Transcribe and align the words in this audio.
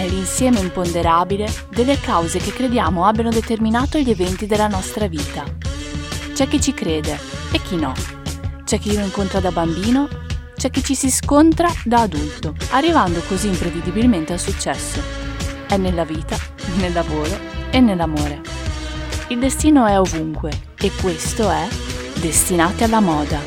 è 0.00 0.08
l'insieme 0.08 0.60
imponderabile 0.60 1.46
delle 1.68 2.00
cause 2.00 2.38
che 2.38 2.52
crediamo 2.52 3.04
abbiano 3.04 3.28
determinato 3.28 3.98
gli 3.98 4.08
eventi 4.08 4.46
della 4.46 4.66
nostra 4.66 5.06
vita. 5.06 5.44
C'è 6.32 6.48
chi 6.48 6.58
ci 6.58 6.72
crede 6.72 7.18
e 7.52 7.60
chi 7.60 7.76
no. 7.76 7.92
C'è 8.64 8.78
chi 8.78 8.94
lo 8.94 9.04
incontra 9.04 9.40
da 9.40 9.52
bambino, 9.52 10.08
c'è 10.56 10.70
chi 10.70 10.82
ci 10.82 10.94
si 10.94 11.10
scontra 11.10 11.68
da 11.84 12.00
adulto, 12.00 12.54
arrivando 12.70 13.20
così 13.28 13.48
imprevedibilmente 13.48 14.32
al 14.32 14.40
successo. 14.40 15.02
È 15.66 15.76
nella 15.76 16.04
vita, 16.04 16.36
nel 16.76 16.94
lavoro 16.94 17.38
e 17.70 17.80
nell'amore. 17.80 18.40
Il 19.28 19.38
destino 19.38 19.84
è 19.84 19.98
ovunque 19.98 20.50
e 20.78 20.90
questo 20.98 21.50
è 21.50 21.68
Destinati 22.14 22.84
alla 22.84 23.00
moda. 23.00 23.38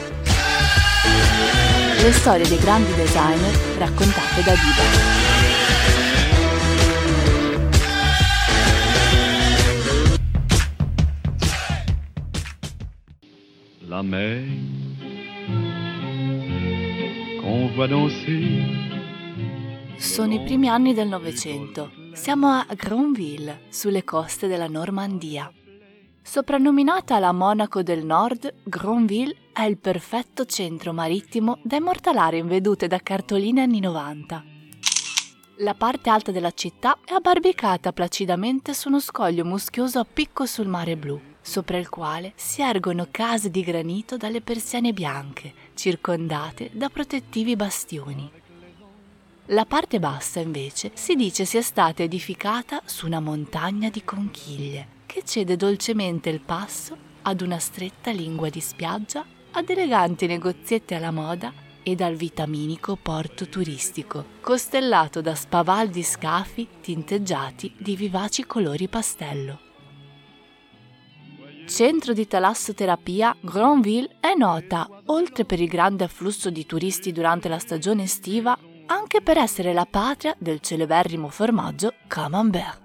Le 1.99 2.11
storie 2.11 2.47
dei 2.47 2.57
grandi 2.59 2.93
designer 2.93 3.55
raccontate 3.77 4.43
da 4.43 4.51
Diva. 4.51 5.22
La 13.93 14.01
mer 14.01 14.41
qu'on 17.39 17.67
voit 17.75 17.87
danser. 17.87 18.65
Sono 19.97 20.33
i 20.33 20.41
primi 20.41 20.67
anni 20.67 20.95
del 20.95 21.07
Novecento. 21.07 21.91
Siamo 22.13 22.47
a 22.47 22.65
Gronville, 22.73 23.65
sulle 23.69 24.03
coste 24.03 24.47
della 24.47 24.65
Normandia. 24.65 25.47
Soprannominata 26.23 27.19
la 27.19 27.31
Monaco 27.33 27.83
del 27.83 28.03
Nord, 28.03 28.51
Gronville 28.63 29.35
è 29.53 29.61
il 29.61 29.77
perfetto 29.77 30.45
centro 30.45 30.91
marittimo 30.91 31.59
da 31.61 31.75
immortalare 31.75 32.37
in 32.37 32.47
vedute 32.47 32.87
da 32.87 32.97
cartoline 32.97 33.61
anni 33.61 33.79
90. 33.79 34.43
La 35.57 35.75
parte 35.75 36.09
alta 36.09 36.31
della 36.31 36.49
città 36.49 36.97
è 37.05 37.13
abbarbicata 37.13 37.93
placidamente 37.93 38.73
su 38.73 38.87
uno 38.87 38.99
scoglio 38.99 39.45
muschioso 39.45 39.99
a 39.99 40.05
picco 40.11 40.47
sul 40.47 40.67
mare 40.67 40.97
blu, 40.97 41.21
sopra 41.43 41.77
il 41.77 41.89
quale 41.89 42.31
si 42.35 42.63
ergono 42.63 43.07
case 43.11 43.51
di 43.51 43.61
granito 43.61 44.17
dalle 44.17 44.41
persiane 44.41 44.93
bianche, 44.93 45.53
circondate 45.75 46.71
da 46.73 46.89
protettivi 46.89 47.55
bastioni. 47.55 48.31
La 49.47 49.65
parte 49.65 49.99
bassa, 49.99 50.39
invece, 50.39 50.91
si 50.93 51.15
dice 51.15 51.43
sia 51.43 51.61
stata 51.61 52.01
edificata 52.01 52.81
su 52.85 53.05
una 53.05 53.19
montagna 53.19 53.89
di 53.89 54.03
conchiglie, 54.03 54.87
che 55.05 55.23
cede 55.25 55.57
dolcemente 55.57 56.29
il 56.29 56.39
passo 56.39 56.97
ad 57.23 57.41
una 57.41 57.59
stretta 57.59 58.11
lingua 58.11 58.49
di 58.49 58.61
spiaggia, 58.61 59.25
ad 59.51 59.69
eleganti 59.69 60.27
negozietti 60.27 60.95
alla 60.95 61.11
moda 61.11 61.53
e 61.83 61.93
dal 61.95 62.15
vitaminico 62.15 62.95
porto 62.95 63.49
turistico, 63.49 64.25
costellato 64.39 65.19
da 65.19 65.35
spavaldi 65.35 66.01
scafi 66.01 66.67
tinteggiati 66.81 67.73
di 67.77 67.97
vivaci 67.97 68.45
colori 68.45 68.87
pastello. 68.87 69.62
Centro 71.65 72.13
di 72.13 72.27
talassoterapia, 72.27 73.35
Granville 73.39 74.17
è 74.19 74.33
nota, 74.35 74.87
oltre 75.05 75.45
per 75.45 75.61
il 75.61 75.67
grande 75.67 76.03
afflusso 76.03 76.49
di 76.49 76.65
turisti 76.65 77.11
durante 77.11 77.47
la 77.47 77.57
stagione 77.57 78.03
estiva, 78.03 78.57
anche 78.85 79.21
per 79.21 79.37
essere 79.37 79.73
la 79.73 79.85
patria 79.85 80.35
del 80.37 80.59
celeberrimo 80.59 81.29
formaggio 81.29 81.93
Camembert. 82.07 82.81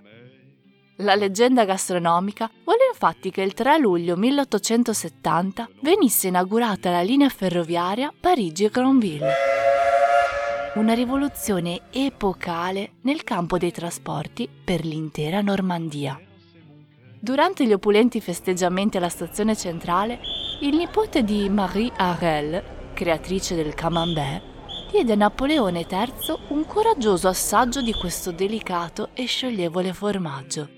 La 0.99 1.15
leggenda 1.15 1.65
gastronomica 1.65 2.51
vuole 2.65 2.87
infatti 2.93 3.31
che 3.31 3.43
il 3.43 3.53
3 3.53 3.79
luglio 3.79 4.17
1870 4.17 5.69
venisse 5.83 6.29
inaugurata 6.29 6.91
la 6.91 7.03
linea 7.03 7.29
ferroviaria 7.29 8.13
Parigi-Granville. 8.19 9.33
Una 10.75 10.95
rivoluzione 10.95 11.83
epocale 11.91 12.93
nel 13.03 13.25
campo 13.25 13.59
dei 13.59 13.73
trasporti 13.73 14.49
per 14.49 14.85
l'intera 14.85 15.41
Normandia. 15.41 16.21
Durante 17.21 17.67
gli 17.67 17.73
opulenti 17.73 18.21
festeggiamenti 18.21 18.97
alla 18.97 19.09
stazione 19.09 19.57
centrale, 19.57 20.21
il 20.61 20.77
nipote 20.77 21.25
di 21.25 21.49
Marie 21.49 21.93
Harel, 21.97 22.93
creatrice 22.95 23.55
del 23.57 23.75
camembert, 23.75 24.43
diede 24.91 25.13
a 25.13 25.17
Napoleone 25.17 25.87
III 25.89 26.37
un 26.49 26.65
coraggioso 26.65 27.29
assaggio 27.29 27.83
di 27.83 27.93
questo 27.93 28.31
delicato 28.31 29.11
e 29.15 29.27
scioglievole 29.27 29.93
formaggio. 29.93 30.69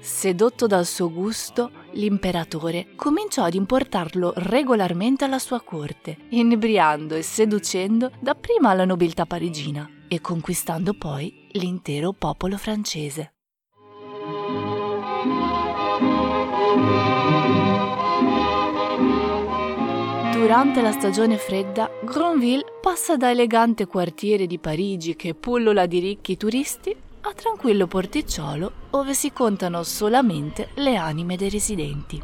Sedotto 0.00 0.66
dal 0.66 0.86
suo 0.86 1.10
gusto, 1.10 1.70
l'imperatore 1.92 2.94
cominciò 2.94 3.44
ad 3.44 3.54
importarlo 3.54 4.32
regolarmente 4.36 5.24
alla 5.24 5.40
sua 5.40 5.60
corte, 5.60 6.16
inebriando 6.28 7.14
e 7.14 7.22
seducendo 7.22 8.12
dapprima 8.20 8.74
la 8.74 8.84
nobiltà 8.84 9.26
parigina 9.26 9.88
e 10.06 10.20
conquistando 10.20 10.92
poi 10.92 11.48
l'intero 11.52 12.12
popolo 12.12 12.56
francese. 12.56 13.32
Durante 20.32 20.80
la 20.80 20.92
stagione 20.92 21.36
fredda, 21.36 21.90
Granville 22.02 22.64
passa 22.80 23.16
da 23.16 23.30
elegante 23.30 23.86
quartiere 23.86 24.46
di 24.46 24.58
Parigi 24.58 25.14
che 25.14 25.34
pullula 25.34 25.86
di 25.86 25.98
ricchi 25.98 26.36
turisti 26.36 26.96
a 27.20 27.32
tranquillo 27.34 27.86
porticciolo 27.86 28.72
dove 28.90 29.12
si 29.12 29.32
contano 29.32 29.82
solamente 29.82 30.70
le 30.76 30.96
anime 30.96 31.36
dei 31.36 31.50
residenti. 31.50 32.22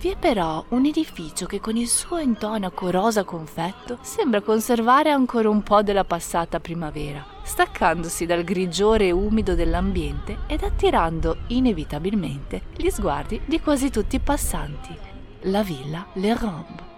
Vi 0.00 0.08
è 0.08 0.16
però 0.16 0.64
un 0.68 0.86
edificio 0.86 1.44
che 1.44 1.60
con 1.60 1.76
il 1.76 1.88
suo 1.88 2.16
intonaco 2.16 2.90
rosa 2.90 3.22
confetto 3.24 3.98
sembra 4.00 4.40
conservare 4.40 5.10
ancora 5.10 5.50
un 5.50 5.62
po' 5.62 5.82
della 5.82 6.04
passata 6.04 6.58
primavera, 6.58 7.22
staccandosi 7.42 8.26
dal 8.26 8.44
grigiore 8.44 9.10
umido 9.10 9.54
dell'ambiente 9.54 10.38
ed 10.46 10.62
attirando 10.62 11.38
inevitabilmente 11.48 12.62
gli 12.76 12.90
sguardi 12.90 13.40
di 13.44 13.60
quasi 13.60 13.90
tutti 13.90 14.16
i 14.16 14.20
passanti, 14.20 14.96
la 15.42 15.62
villa 15.62 16.06
Le 16.14 16.36
Rombe. 16.36 16.88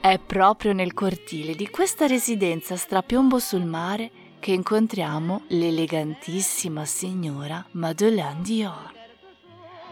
È 0.00 0.18
proprio 0.18 0.72
nel 0.72 0.94
cortile 0.94 1.54
di 1.54 1.68
questa 1.68 2.06
residenza 2.06 2.76
strapiombo 2.76 3.38
sul 3.38 3.64
mare 3.64 4.10
che 4.40 4.52
incontriamo 4.52 5.42
l'elegantissima 5.48 6.86
signora 6.86 7.64
Madeleine 7.72 8.40
Dior. 8.40 8.99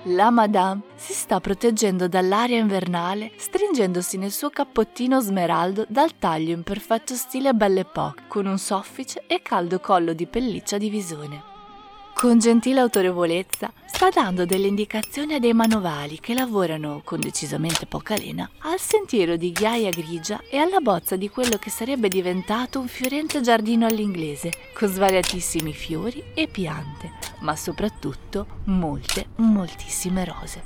La 0.04 0.30
Madame 0.30 0.82
si 0.94 1.12
sta 1.12 1.40
proteggendo 1.40 2.06
dall'aria 2.06 2.56
invernale 2.56 3.32
stringendosi 3.36 4.16
nel 4.16 4.30
suo 4.30 4.48
cappottino 4.48 5.20
smeraldo 5.20 5.84
dal 5.88 6.16
taglio 6.16 6.54
in 6.54 6.62
perfetto 6.62 7.14
stile 7.14 7.52
Belle 7.52 7.80
Époque 7.80 8.22
con 8.28 8.46
un 8.46 8.58
soffice 8.58 9.24
e 9.26 9.42
caldo 9.42 9.80
collo 9.80 10.12
di 10.12 10.26
pelliccia 10.26 10.78
di 10.78 10.88
visone. 10.88 11.47
Con 12.20 12.40
gentile 12.40 12.80
autorevolezza 12.80 13.72
sta 13.86 14.08
dando 14.08 14.44
delle 14.44 14.66
indicazioni 14.66 15.34
a 15.34 15.38
dei 15.38 15.52
manovali 15.52 16.18
che 16.18 16.34
lavorano 16.34 17.00
con 17.04 17.20
decisamente 17.20 17.86
poca 17.86 18.16
lena 18.16 18.50
al 18.62 18.80
sentiero 18.80 19.36
di 19.36 19.52
ghiaia 19.52 19.90
grigia 19.90 20.42
e 20.50 20.58
alla 20.58 20.80
bozza 20.80 21.14
di 21.14 21.30
quello 21.30 21.58
che 21.58 21.70
sarebbe 21.70 22.08
diventato 22.08 22.80
un 22.80 22.88
fiorente 22.88 23.40
giardino 23.40 23.86
all'inglese 23.86 24.50
con 24.74 24.88
svariatissimi 24.88 25.72
fiori 25.72 26.24
e 26.34 26.48
piante, 26.48 27.12
ma 27.42 27.54
soprattutto 27.54 28.46
molte, 28.64 29.26
moltissime 29.36 30.24
rose. 30.24 30.64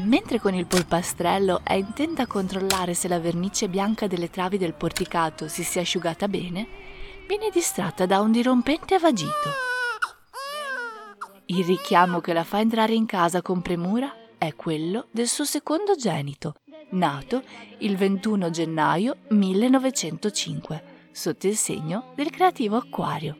Mentre 0.00 0.38
con 0.38 0.52
il 0.52 0.66
polpastrello 0.66 1.62
è 1.64 1.72
intenta 1.72 2.24
a 2.24 2.26
controllare 2.26 2.92
se 2.92 3.08
la 3.08 3.18
vernice 3.18 3.70
bianca 3.70 4.06
delle 4.06 4.28
travi 4.28 4.58
del 4.58 4.74
porticato 4.74 5.48
si 5.48 5.64
sia 5.64 5.80
asciugata 5.80 6.28
bene, 6.28 6.66
viene 7.26 7.48
distratta 7.50 8.04
da 8.04 8.20
un 8.20 8.32
dirompente 8.32 8.98
vagito. 8.98 9.67
Il 11.50 11.64
richiamo 11.64 12.20
che 12.20 12.34
la 12.34 12.44
fa 12.44 12.60
entrare 12.60 12.92
in 12.92 13.06
casa 13.06 13.40
con 13.40 13.62
premura 13.62 14.14
è 14.36 14.54
quello 14.54 15.06
del 15.10 15.26
suo 15.28 15.44
secondogenito, 15.44 16.56
nato 16.90 17.42
il 17.78 17.96
21 17.96 18.50
gennaio 18.50 19.16
1905, 19.28 20.82
sotto 21.10 21.46
il 21.46 21.56
segno 21.56 22.12
del 22.14 22.28
creativo 22.28 22.76
acquario, 22.76 23.34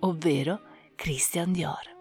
ovvero 0.00 0.60
Christian 0.94 1.52
Dior. 1.52 1.92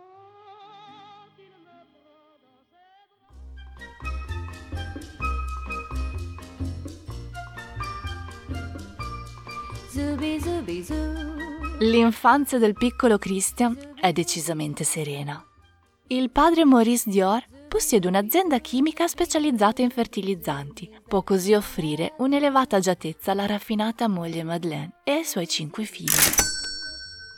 L'infanzia 11.80 12.58
del 12.58 12.74
piccolo 12.74 13.18
Christian 13.18 13.94
è 13.96 14.12
decisamente 14.12 14.84
serena. 14.84 15.42
Il 16.08 16.32
padre 16.32 16.66
Maurice 16.66 17.10
Dior 17.10 17.42
possiede 17.70 18.10
un'azienda 18.10 18.60
chimica 18.60 19.08
specializzata 19.08 19.82
in 19.82 19.90
fertilizzanti. 19.90 20.92
Può 21.08 21.24
così 21.24 21.54
offrire 21.54 22.14
un'elevata 22.18 22.76
agiatezza 22.76 23.32
alla 23.32 23.46
raffinata 23.46 24.10
moglie 24.10 24.44
Madeleine 24.44 24.96
e 25.06 25.12
ai 25.12 25.24
suoi 25.24 25.48
cinque 25.48 25.86
figli. 25.86 26.12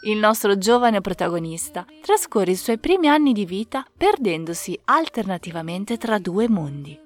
Il 0.08 0.18
nostro 0.18 0.58
giovane 0.58 1.00
protagonista 1.00 1.86
trascorre 2.02 2.52
i 2.52 2.56
suoi 2.56 2.80
primi 2.80 3.08
anni 3.08 3.34
di 3.34 3.46
vita 3.46 3.86
perdendosi 3.96 4.78
alternativamente 4.86 5.98
tra 5.98 6.18
due 6.18 6.50
mondi, 6.50 7.00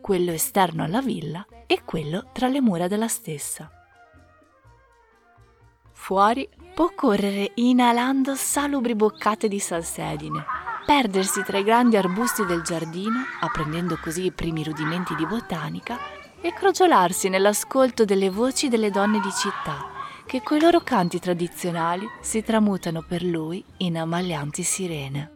quello 0.00 0.32
esterno 0.32 0.82
alla 0.82 1.00
villa 1.00 1.46
e 1.66 1.84
quello 1.84 2.30
tra 2.32 2.48
le 2.48 2.60
mura 2.60 2.88
della 2.88 3.08
stessa. 3.08 3.70
Fuori 5.92 6.48
può 6.74 6.92
correre 6.92 7.52
inalando 7.54 8.34
salubri 8.34 8.94
boccate 8.94 9.48
di 9.48 9.58
salsedine, 9.58 10.44
perdersi 10.84 11.42
tra 11.42 11.58
i 11.58 11.64
grandi 11.64 11.96
arbusti 11.96 12.44
del 12.44 12.62
giardino, 12.62 13.24
apprendendo 13.40 13.98
così 14.02 14.26
i 14.26 14.32
primi 14.32 14.62
rudimenti 14.62 15.14
di 15.14 15.26
botanica, 15.26 15.98
e 16.40 16.52
crogiolarsi 16.52 17.28
nell'ascolto 17.28 18.04
delle 18.04 18.28
voci 18.28 18.68
delle 18.68 18.90
donne 18.90 19.18
di 19.20 19.30
città, 19.30 19.90
che 20.26 20.42
coi 20.42 20.60
loro 20.60 20.80
canti 20.80 21.18
tradizionali 21.18 22.06
si 22.20 22.42
tramutano 22.42 23.02
per 23.02 23.22
lui 23.22 23.64
in 23.78 23.96
ammaglianti 23.96 24.62
sirene. 24.62 25.32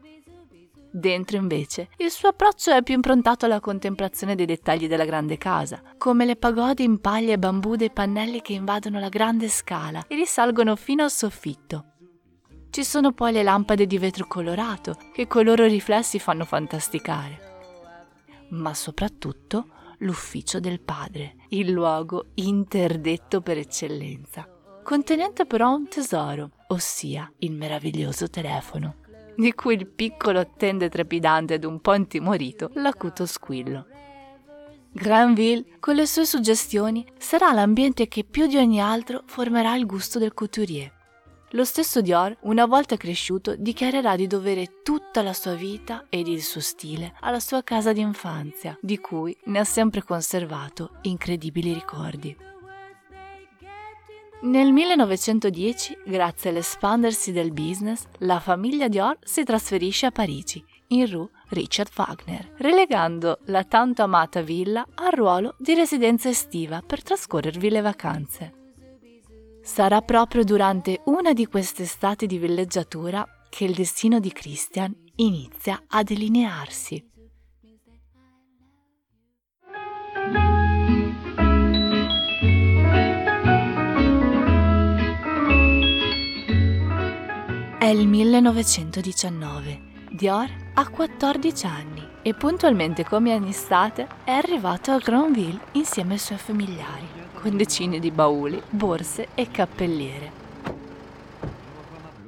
Dentro 0.91 1.37
invece 1.37 1.89
il 1.99 2.11
suo 2.11 2.31
approccio 2.31 2.73
è 2.73 2.83
più 2.83 2.95
improntato 2.95 3.45
alla 3.45 3.61
contemplazione 3.61 4.35
dei 4.35 4.47
dettagli 4.47 4.89
della 4.89 5.05
grande 5.05 5.37
casa, 5.37 5.83
come 5.99 6.25
le 6.25 6.37
pagode 6.37 6.83
in 6.83 7.01
paglia 7.01 7.35
e 7.35 7.39
bambù 7.39 7.77
dei 7.77 7.91
pannelli 7.91 8.41
che 8.41 8.55
invadono 8.55 8.99
la 8.99 9.09
grande 9.09 9.49
scala 9.49 10.05
e 10.09 10.15
risalgono 10.15 10.77
fino 10.77 11.03
al 11.03 11.11
soffitto. 11.11 11.85
Ci 12.71 12.85
sono 12.85 13.13
poi 13.13 13.33
le 13.33 13.43
lampade 13.43 13.87
di 13.87 13.99
vetro 13.99 14.27
colorato 14.27 14.97
che 15.13 15.27
coi 15.27 15.45
loro 15.45 15.65
riflessi 15.67 16.19
fanno 16.19 16.45
fantasticare. 16.45 17.47
Ma 18.51 18.75
soprattutto 18.75 19.69
l'ufficio 19.99 20.61
del 20.61 20.81
padre, 20.81 21.37
il 21.49 21.71
luogo 21.71 22.27
interdetto 22.35 23.41
per 23.41 23.59
eccellenza, 23.59 24.49
contenente 24.83 25.45
però 25.45 25.75
un 25.75 25.89
tesoro, 25.89 26.51
ossia 26.69 27.31
il 27.39 27.53
meraviglioso 27.53 28.29
telefono 28.29 29.07
di 29.39 29.55
cui 29.55 29.75
il 29.75 29.87
piccolo 29.87 30.41
attende 30.41 30.89
trepidante 30.89 31.55
ed 31.55 31.65
un 31.65 31.81
po' 31.81 31.95
intimorito 31.95 32.73
l'acuto 32.75 33.25
squillo. 33.25 33.87
Granville, 34.91 35.77
con 35.79 35.95
le 35.95 36.07
sue 36.07 36.27
suggestioni, 36.27 37.07
sarà 37.19 37.53
l'ambiente 37.53 38.09
che 38.09 38.25
più 38.25 38.49
di 38.49 38.57
ogni 38.57 38.81
altro 38.81 39.23
formerà 39.27 39.77
il 39.77 39.87
gusto 39.87 40.19
del 40.19 40.35
couturier. 40.35 40.98
Lo 41.53 41.65
stesso 41.65 42.03
Dior, 42.03 42.37
una 42.43 42.67
volta 42.67 42.99
cresciuto, 42.99 43.55
dichiarerà 43.57 44.17
di 44.17 44.27
dovere 44.27 44.83
tutta 44.83 45.23
la 45.23 45.33
sua 45.33 45.55
vita 45.55 46.05
ed 46.11 46.29
il 46.29 46.43
suo 46.43 46.61
stile 46.61 47.15
alla 47.21 47.41
sua 47.41 47.63
casa 47.63 47.95
d'infanzia, 47.95 48.77
di 48.83 48.99
cui 48.99 49.35
ne 49.45 49.61
ha 49.61 49.65
sempre 49.65 50.03
conservato 50.03 50.99
incredibili 51.03 51.73
ricordi. 51.73 52.37
Nel 54.41 54.73
1910, 54.73 55.99
grazie 56.05 56.51
all'espandersi 56.51 57.33
del 57.33 57.53
business, 57.53 58.05
la 58.19 58.41
famiglia 58.41 58.89
Dior 58.89 59.17
si 59.23 59.43
trasferisce 59.43 60.05
a 60.05 60.11
Parigi, 60.11 60.63
in 60.89 61.11
Rue 61.11 61.29
Richard 61.49 61.91
Wagner, 61.97 62.53
relegando 62.59 63.39
la 63.47 63.65
tanto 63.65 64.03
amata 64.03 64.43
villa 64.43 64.87
al 64.95 65.13
ruolo 65.13 65.55
di 65.59 65.75
residenza 65.75 66.29
estiva 66.29 66.83
per 66.87 67.03
trascorrervi 67.03 67.71
le 67.71 67.81
vacanze. 67.81 68.58
Sarà 69.69 70.01
proprio 70.01 70.45
durante 70.45 71.03
una 71.05 71.35
di 71.35 71.45
queste 71.45 71.83
estati 71.83 72.27
di 72.27 72.39
villeggiatura 72.39 73.25
che 73.51 73.65
il 73.65 73.75
destino 73.75 74.19
di 74.19 74.33
Christian 74.33 74.93
inizia 75.17 75.85
a 75.87 76.03
delinearsi. 76.03 77.07
È 87.79 87.87
il 87.87 88.09
1919. 88.09 89.81
Dior 90.11 90.51
ha 90.75 90.89
14 90.89 91.67
anni 91.67 92.09
e 92.23 92.33
puntualmente 92.33 93.05
come 93.05 93.35
ogni 93.35 93.51
estate 93.51 94.09
è 94.25 94.31
arrivato 94.31 94.93
a 94.93 94.99
Granville 94.99 95.61
insieme 95.73 96.15
ai 96.15 96.19
suoi 96.19 96.39
familiari, 96.39 97.18
con 97.41 97.57
decine 97.57 97.99
di 97.99 98.11
bauli, 98.11 98.61
borse 98.69 99.29
e 99.35 99.51
cappelliere. 99.51 100.47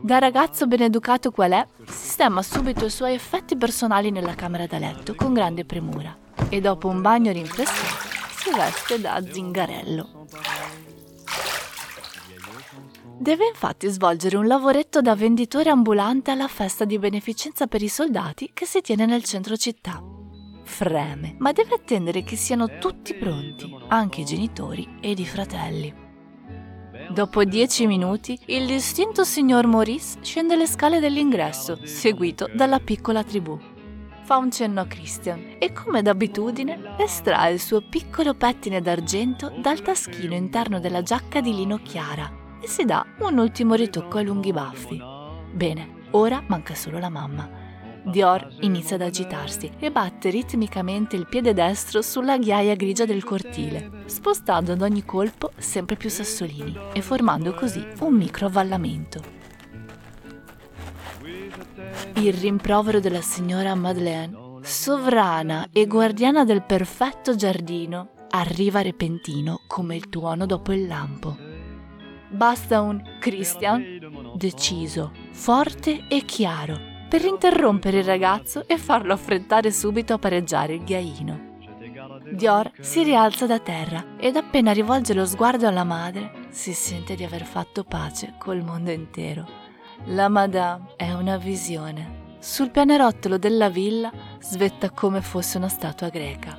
Da 0.02 0.18
ragazzo 0.18 0.66
ben 0.66 0.82
educato 0.82 1.30
qual 1.30 1.52
è, 1.52 1.66
sistema 1.86 2.42
subito 2.42 2.86
i 2.86 2.90
suoi 2.90 3.14
effetti 3.14 3.56
personali 3.56 4.10
nella 4.10 4.34
camera 4.34 4.66
da 4.66 4.78
letto 4.78 5.14
con 5.14 5.34
grande 5.34 5.64
premura 5.64 6.16
e 6.48 6.60
dopo 6.60 6.88
un 6.88 7.02
bagno 7.02 7.32
rinfrescato 7.32 8.08
si 8.36 8.50
veste 8.50 9.00
da 9.00 9.22
zingarello. 9.22 10.26
Deve 13.18 13.48
infatti 13.48 13.86
svolgere 13.88 14.38
un 14.38 14.46
lavoretto 14.46 15.02
da 15.02 15.14
venditore 15.14 15.68
ambulante 15.68 16.30
alla 16.30 16.48
festa 16.48 16.86
di 16.86 16.98
beneficenza 16.98 17.66
per 17.66 17.82
i 17.82 17.88
soldati 17.88 18.50
che 18.54 18.64
si 18.64 18.80
tiene 18.80 19.04
nel 19.04 19.24
centro 19.24 19.56
città. 19.58 20.19
Freme, 20.70 21.34
ma 21.38 21.52
deve 21.52 21.74
attendere 21.74 22.22
che 22.22 22.36
siano 22.36 22.78
tutti 22.78 23.12
pronti, 23.14 23.76
anche 23.88 24.22
i 24.22 24.24
genitori 24.24 24.88
ed 25.00 25.18
i 25.18 25.26
fratelli. 25.26 25.92
Dopo 27.10 27.44
dieci 27.44 27.86
minuti, 27.86 28.38
il 28.46 28.66
distinto 28.66 29.24
signor 29.24 29.66
Maurice 29.66 30.20
scende 30.22 30.56
le 30.56 30.66
scale 30.66 31.00
dell'ingresso, 31.00 31.80
seguito 31.82 32.48
dalla 32.54 32.78
piccola 32.78 33.24
tribù. 33.24 33.58
Fa 34.22 34.36
un 34.38 34.50
cenno 34.50 34.80
a 34.80 34.86
Christian 34.86 35.56
e, 35.58 35.72
come 35.72 36.02
d'abitudine, 36.02 36.94
estrae 36.98 37.52
il 37.52 37.60
suo 37.60 37.82
piccolo 37.82 38.34
pettine 38.34 38.80
d'argento 38.80 39.52
dal 39.60 39.82
taschino 39.82 40.34
interno 40.34 40.78
della 40.78 41.02
giacca 41.02 41.40
di 41.40 41.52
lino 41.52 41.78
chiara 41.82 42.58
e 42.62 42.68
si 42.68 42.84
dà 42.84 43.04
un 43.18 43.36
ultimo 43.38 43.74
ritocco 43.74 44.18
ai 44.18 44.24
lunghi 44.24 44.52
baffi. 44.52 44.98
Bene, 45.52 46.06
ora 46.12 46.42
manca 46.46 46.74
solo 46.74 46.98
la 47.00 47.10
mamma. 47.10 47.59
Dior 48.02 48.54
inizia 48.60 48.96
ad 48.96 49.02
agitarsi 49.02 49.70
e 49.78 49.90
batte 49.90 50.30
ritmicamente 50.30 51.16
il 51.16 51.26
piede 51.26 51.52
destro 51.52 52.00
sulla 52.00 52.38
ghiaia 52.38 52.74
grigia 52.74 53.04
del 53.04 53.22
cortile, 53.24 54.04
spostando 54.06 54.72
ad 54.72 54.80
ogni 54.80 55.04
colpo 55.04 55.52
sempre 55.58 55.96
più 55.96 56.08
sassolini 56.08 56.76
e 56.92 57.02
formando 57.02 57.52
così 57.52 57.86
un 58.00 58.14
micro 58.14 58.46
avvallamento. 58.46 59.38
Il 62.14 62.32
rimprovero 62.32 63.00
della 63.00 63.20
signora 63.20 63.74
Madeleine, 63.74 64.58
sovrana 64.62 65.68
e 65.70 65.86
guardiana 65.86 66.44
del 66.44 66.62
perfetto 66.62 67.36
giardino, 67.36 68.12
arriva 68.30 68.80
repentino 68.80 69.60
come 69.66 69.96
il 69.96 70.08
tuono 70.08 70.46
dopo 70.46 70.72
il 70.72 70.86
lampo. 70.86 71.36
Basta 72.30 72.80
un 72.80 73.02
Christian 73.18 74.32
deciso, 74.36 75.12
forte 75.32 76.06
e 76.08 76.24
chiaro 76.24 76.89
per 77.10 77.24
interrompere 77.24 77.98
il 77.98 78.04
ragazzo 78.04 78.62
e 78.68 78.78
farlo 78.78 79.12
affrettare 79.12 79.72
subito 79.72 80.14
a 80.14 80.18
pareggiare 80.18 80.74
il 80.74 80.84
ghiaino. 80.84 81.48
Dior 82.30 82.70
si 82.78 83.02
rialza 83.02 83.46
da 83.46 83.58
terra 83.58 84.14
ed 84.16 84.36
appena 84.36 84.70
rivolge 84.70 85.12
lo 85.12 85.26
sguardo 85.26 85.66
alla 85.66 85.82
madre 85.82 86.46
si 86.50 86.72
sente 86.72 87.16
di 87.16 87.24
aver 87.24 87.44
fatto 87.44 87.82
pace 87.82 88.34
col 88.38 88.62
mondo 88.62 88.92
intero. 88.92 89.44
La 90.04 90.28
Madame 90.28 90.92
è 90.94 91.10
una 91.10 91.36
visione. 91.36 92.36
Sul 92.38 92.70
pianerottolo 92.70 93.38
della 93.38 93.68
villa 93.68 94.12
svetta 94.38 94.90
come 94.90 95.20
fosse 95.20 95.56
una 95.56 95.68
statua 95.68 96.10
greca. 96.10 96.56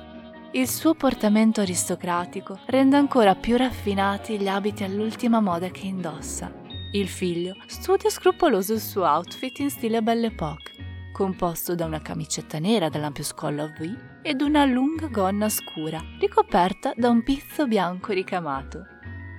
Il 0.50 0.68
suo 0.68 0.92
portamento 0.92 1.62
aristocratico 1.62 2.58
rende 2.66 2.96
ancora 2.96 3.34
più 3.34 3.56
raffinati 3.56 4.38
gli 4.38 4.48
abiti 4.48 4.84
all'ultima 4.84 5.40
moda 5.40 5.68
che 5.68 5.86
indossa. 5.86 6.60
Il 6.94 7.08
figlio 7.08 7.56
studia 7.64 8.10
scrupoloso 8.10 8.74
il 8.74 8.80
suo 8.80 9.04
outfit 9.04 9.58
in 9.60 9.70
stile 9.70 10.02
Belle 10.02 10.26
Époque, 10.26 11.10
composto 11.10 11.74
da 11.74 11.86
una 11.86 12.02
camicetta 12.02 12.58
nera 12.58 12.90
dall'ampio 12.90 13.24
scollo 13.24 13.62
a 13.62 13.66
V 13.68 14.20
ed 14.20 14.42
una 14.42 14.66
lunga 14.66 15.06
gonna 15.06 15.48
scura, 15.48 15.98
ricoperta 16.20 16.92
da 16.94 17.08
un 17.08 17.22
pizzo 17.22 17.66
bianco 17.66 18.12
ricamato. 18.12 18.84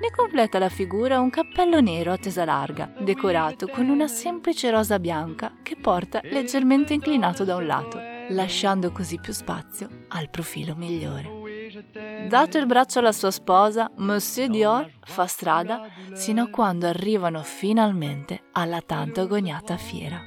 Ne 0.01 0.10
completa 0.10 0.57
la 0.57 0.69
figura 0.69 1.19
un 1.19 1.29
cappello 1.29 1.79
nero 1.79 2.12
a 2.12 2.17
tesa 2.17 2.43
larga, 2.43 2.91
decorato 3.00 3.67
con 3.67 3.88
una 3.88 4.07
semplice 4.07 4.72
rosa 4.72 4.98
bianca 4.98 5.53
che 5.62 5.75
porta 5.75 6.22
leggermente 6.24 6.95
inclinato 6.95 7.43
da 7.43 7.55
un 7.55 7.67
lato 7.67 8.00
lasciando 8.29 8.91
così 8.91 9.19
più 9.19 9.33
spazio 9.33 10.05
al 10.10 10.29
profilo 10.29 10.75
migliore. 10.75 11.42
Dato 12.27 12.57
il 12.59 12.65
braccio 12.67 12.99
alla 12.99 13.11
sua 13.11 13.31
sposa, 13.31 13.89
Monsieur 13.95 14.49
Dior 14.49 14.89
fa 15.01 15.25
strada 15.25 15.87
sino 16.13 16.43
a 16.43 16.49
quando 16.49 16.87
arrivano 16.87 17.41
finalmente 17.41 18.43
alla 18.51 18.81
tanto 18.81 19.21
agoniata 19.21 19.77
fiera. 19.77 20.21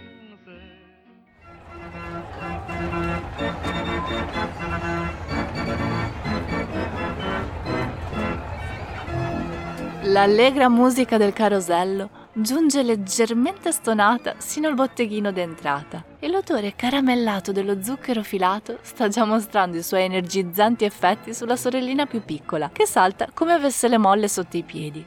L'allegra 10.02 10.68
musica 10.68 11.16
del 11.16 11.32
carosello 11.32 12.25
giunge 12.38 12.82
leggermente 12.82 13.72
stonata 13.72 14.34
sino 14.36 14.68
al 14.68 14.74
botteghino 14.74 15.32
d'entrata 15.32 16.04
e 16.18 16.28
l'odore 16.28 16.74
caramellato 16.76 17.50
dello 17.50 17.82
zucchero 17.82 18.22
filato 18.22 18.78
sta 18.82 19.08
già 19.08 19.24
mostrando 19.24 19.78
i 19.78 19.82
suoi 19.82 20.02
energizzanti 20.02 20.84
effetti 20.84 21.32
sulla 21.32 21.56
sorellina 21.56 22.04
più 22.04 22.22
piccola, 22.22 22.68
che 22.70 22.84
salta 22.84 23.28
come 23.32 23.54
avesse 23.54 23.88
le 23.88 23.96
molle 23.96 24.28
sotto 24.28 24.58
i 24.58 24.62
piedi. 24.62 25.02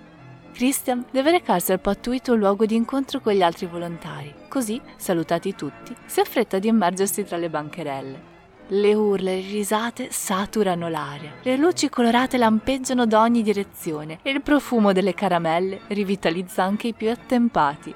Christian 0.52 1.06
deve 1.12 1.30
recarsi 1.30 1.72
al 1.72 1.80
pattuito 1.80 2.34
luogo 2.34 2.66
di 2.66 2.76
incontro 2.76 3.20
con 3.20 3.34
gli 3.34 3.44
altri 3.44 3.68
volontari, 3.68 4.34
così, 4.50 4.82
salutati 4.98 5.54
tutti, 5.54 5.96
si 6.06 6.20
affretta 6.20 6.58
di 6.58 6.68
immergersi 6.68 7.24
tra 7.24 7.38
le 7.38 7.50
bancherelle. 7.50 8.38
Le 8.72 8.94
urla 8.94 9.32
e 9.32 9.42
le 9.42 9.50
risate 9.50 10.12
saturano 10.12 10.90
l'aria, 10.90 11.34
le 11.42 11.58
luci 11.58 11.90
colorate 11.90 12.38
lampeggiano 12.38 13.08
da 13.08 13.22
ogni 13.22 13.42
direzione 13.42 14.20
e 14.22 14.30
il 14.30 14.44
profumo 14.44 14.92
delle 14.92 15.16
caramelle 15.16 15.82
rivitalizza 15.88 16.66
anche 16.66 16.90
i 16.90 16.94
più 16.94 17.10
attempati. 17.10 17.92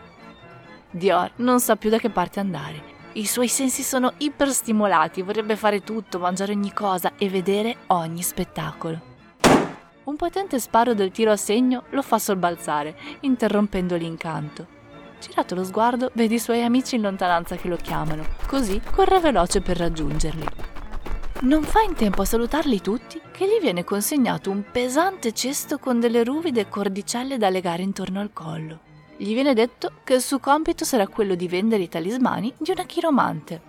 Dior 0.90 1.32
non 1.36 1.60
sa 1.60 1.76
più 1.76 1.92
da 1.92 2.00
che 2.00 2.10
parte 2.10 2.40
andare. 2.40 2.92
I 3.14 3.28
suoi 3.28 3.50
sensi 3.50 3.84
sono 3.84 4.14
iperstimolati, 4.18 5.22
vorrebbe 5.22 5.56
fare 5.56 5.84
tutto, 5.84 6.18
mangiare 6.18 6.54
ogni 6.54 6.74
cosa 6.74 7.12
e 7.20 7.30
vedere 7.30 7.78
ogni 7.88 8.24
spettacolo. 8.24 9.00
Un 10.06 10.16
potente 10.16 10.60
sparo 10.60 10.96
del 10.96 11.12
tiro 11.12 11.30
a 11.32 11.38
segno 11.38 11.84
lo 11.92 12.02
fa 12.02 12.18
sobbalzare, 12.18 12.98
interrompendo 13.20 13.96
l'incanto. 13.96 14.73
Girato 15.24 15.56
lo 15.56 15.64
sguardo, 15.64 16.12
vede 16.16 16.36
i 16.36 16.40
suoi 16.40 16.64
amici 16.64 16.96
in 16.96 17.02
lontananza 17.02 17.56
che 17.56 17.70
lo 17.70 17.78
chiamano, 17.78 18.26
così 18.46 18.82
corre 18.94 19.22
veloce 19.22 19.62
per 19.62 19.78
raggiungerli. 19.78 20.46
Non 21.44 21.64
fa 21.64 21.80
in 21.80 21.94
tempo 21.94 22.24
a 22.24 22.26
salutarli 22.26 22.82
tutti 22.82 23.22
che 23.32 23.46
gli 23.46 23.62
viene 23.62 23.86
consegnato 23.86 24.52
un 24.52 24.66
pesante 24.70 25.32
cesto 25.32 25.80
con 25.80 26.02
delle 26.02 26.26
ruvide 26.26 26.68
cordicelle 26.68 27.38
da 27.38 27.48
legare 27.48 27.84
intorno 27.84 28.20
al 28.20 28.34
collo. 28.34 28.80
Gli 29.16 29.34
viene 29.34 29.54
detto 29.54 29.94
che 30.04 30.16
il 30.16 30.22
suo 30.22 30.40
compito 30.40 30.84
sarà 30.84 31.08
quello 31.08 31.36
di 31.36 31.48
vendere 31.48 31.84
i 31.84 31.90
talismani 31.90 32.54
di 32.58 32.72
una 32.72 32.84
chiromante. 32.84 33.62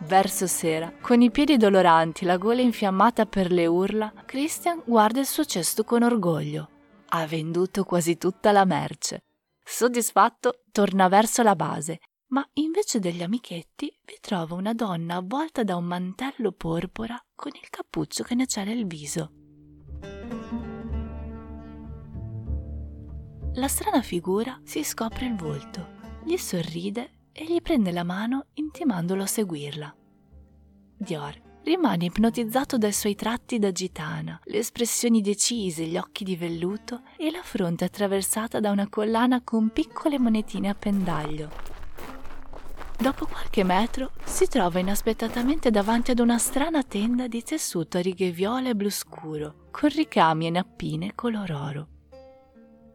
Verso 0.00 0.46
sera, 0.46 0.92
con 1.00 1.22
i 1.22 1.30
piedi 1.30 1.56
doloranti, 1.56 2.26
la 2.26 2.36
gola 2.36 2.60
infiammata 2.60 3.24
per 3.24 3.50
le 3.50 3.64
urla, 3.64 4.12
Christian 4.26 4.82
guarda 4.84 5.20
il 5.20 5.26
suo 5.26 5.46
cesto 5.46 5.82
con 5.82 6.02
orgoglio. 6.02 6.68
Ha 7.08 7.26
venduto 7.26 7.84
quasi 7.84 8.18
tutta 8.18 8.52
la 8.52 8.66
merce. 8.66 9.22
Soddisfatto, 9.70 10.62
torna 10.72 11.08
verso 11.08 11.42
la 11.42 11.54
base, 11.54 11.98
ma 12.28 12.44
invece 12.54 13.00
degli 13.00 13.22
amichetti 13.22 13.94
vi 14.02 14.16
trova 14.18 14.54
una 14.54 14.72
donna 14.72 15.16
avvolta 15.16 15.62
da 15.62 15.76
un 15.76 15.84
mantello 15.84 16.52
porpora 16.52 17.22
con 17.34 17.52
il 17.54 17.68
cappuccio 17.68 18.24
che 18.24 18.34
ne 18.34 18.46
cela 18.46 18.72
il 18.72 18.86
viso. 18.86 19.30
La 23.52 23.68
strana 23.68 24.00
figura 24.00 24.58
si 24.64 24.82
scopre 24.82 25.26
il 25.26 25.36
volto, 25.36 25.96
gli 26.24 26.38
sorride 26.38 27.26
e 27.30 27.44
gli 27.44 27.60
prende 27.60 27.92
la 27.92 28.04
mano 28.04 28.46
intimandolo 28.54 29.22
a 29.22 29.26
seguirla. 29.26 29.94
Dior 30.96 31.47
rimane 31.68 32.06
ipnotizzato 32.06 32.78
dai 32.78 32.94
suoi 32.94 33.14
tratti 33.14 33.58
da 33.58 33.70
gitana, 33.70 34.40
le 34.44 34.56
espressioni 34.56 35.20
decise, 35.20 35.84
gli 35.84 35.98
occhi 35.98 36.24
di 36.24 36.34
velluto 36.34 37.02
e 37.18 37.30
la 37.30 37.42
fronte 37.42 37.84
attraversata 37.84 38.58
da 38.58 38.70
una 38.70 38.88
collana 38.88 39.42
con 39.44 39.68
piccole 39.68 40.18
monetine 40.18 40.70
a 40.70 40.74
pendaglio. 40.74 41.50
Dopo 42.98 43.26
qualche 43.26 43.64
metro 43.64 44.12
si 44.24 44.46
trova 44.46 44.78
inaspettatamente 44.78 45.70
davanti 45.70 46.10
ad 46.10 46.20
una 46.20 46.38
strana 46.38 46.82
tenda 46.82 47.28
di 47.28 47.42
tessuto 47.42 47.98
a 47.98 48.00
righe 48.00 48.30
viola 48.30 48.70
e 48.70 48.74
blu 48.74 48.88
scuro, 48.88 49.66
con 49.70 49.90
ricami 49.90 50.46
e 50.46 50.50
nappine 50.50 51.12
color 51.14 51.52
oro. 51.52 51.88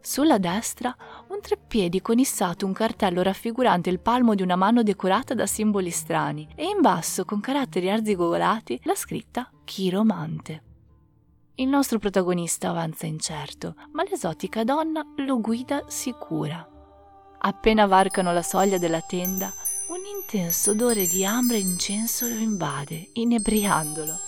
Sulla 0.06 0.36
destra 0.36 0.94
un 1.28 1.40
treppiedi 1.40 2.02
con 2.02 2.18
issato 2.18 2.66
un 2.66 2.74
cartello 2.74 3.22
raffigurante 3.22 3.88
il 3.88 4.00
palmo 4.00 4.34
di 4.34 4.42
una 4.42 4.54
mano 4.54 4.82
decorata 4.82 5.32
da 5.32 5.46
simboli 5.46 5.88
strani 5.88 6.46
e 6.54 6.64
in 6.64 6.82
basso 6.82 7.24
con 7.24 7.40
caratteri 7.40 7.88
arzigogolati 7.88 8.78
la 8.82 8.94
scritta 8.94 9.50
Chiromante. 9.64 10.62
Il 11.54 11.68
nostro 11.68 11.98
protagonista 11.98 12.68
avanza 12.68 13.06
incerto, 13.06 13.76
ma 13.92 14.02
l'esotica 14.02 14.62
donna 14.62 15.02
lo 15.16 15.40
guida 15.40 15.84
sicura. 15.86 16.68
Appena 17.38 17.86
varcano 17.86 18.30
la 18.34 18.42
soglia 18.42 18.76
della 18.76 19.00
tenda, 19.00 19.50
un 19.88 20.04
intenso 20.20 20.72
odore 20.72 21.06
di 21.06 21.24
ambra 21.24 21.56
e 21.56 21.60
incenso 21.60 22.28
lo 22.28 22.34
invade, 22.34 23.08
inebriandolo. 23.14 24.18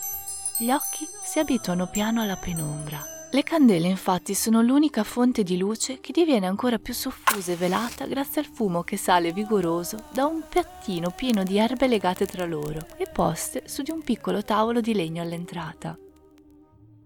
Gli 0.56 0.70
occhi 0.70 1.06
si 1.22 1.38
abituano 1.38 1.86
piano 1.86 2.22
alla 2.22 2.36
penombra 2.36 3.15
le 3.30 3.42
candele 3.42 3.88
infatti 3.88 4.34
sono 4.34 4.62
l'unica 4.62 5.02
fonte 5.02 5.42
di 5.42 5.58
luce 5.58 6.00
che 6.00 6.12
diviene 6.12 6.46
ancora 6.46 6.78
più 6.78 6.94
soffusa 6.94 7.52
e 7.52 7.56
velata 7.56 8.06
grazie 8.06 8.40
al 8.40 8.46
fumo 8.46 8.82
che 8.82 8.96
sale 8.96 9.32
vigoroso 9.32 10.04
da 10.12 10.26
un 10.26 10.42
piattino 10.48 11.10
pieno 11.10 11.42
di 11.42 11.58
erbe 11.58 11.88
legate 11.88 12.24
tra 12.24 12.46
loro 12.46 12.86
e 12.96 13.06
poste 13.12 13.64
su 13.66 13.82
di 13.82 13.90
un 13.90 14.00
piccolo 14.02 14.42
tavolo 14.42 14.80
di 14.80 14.94
legno 14.94 15.22
all'entrata. 15.22 15.98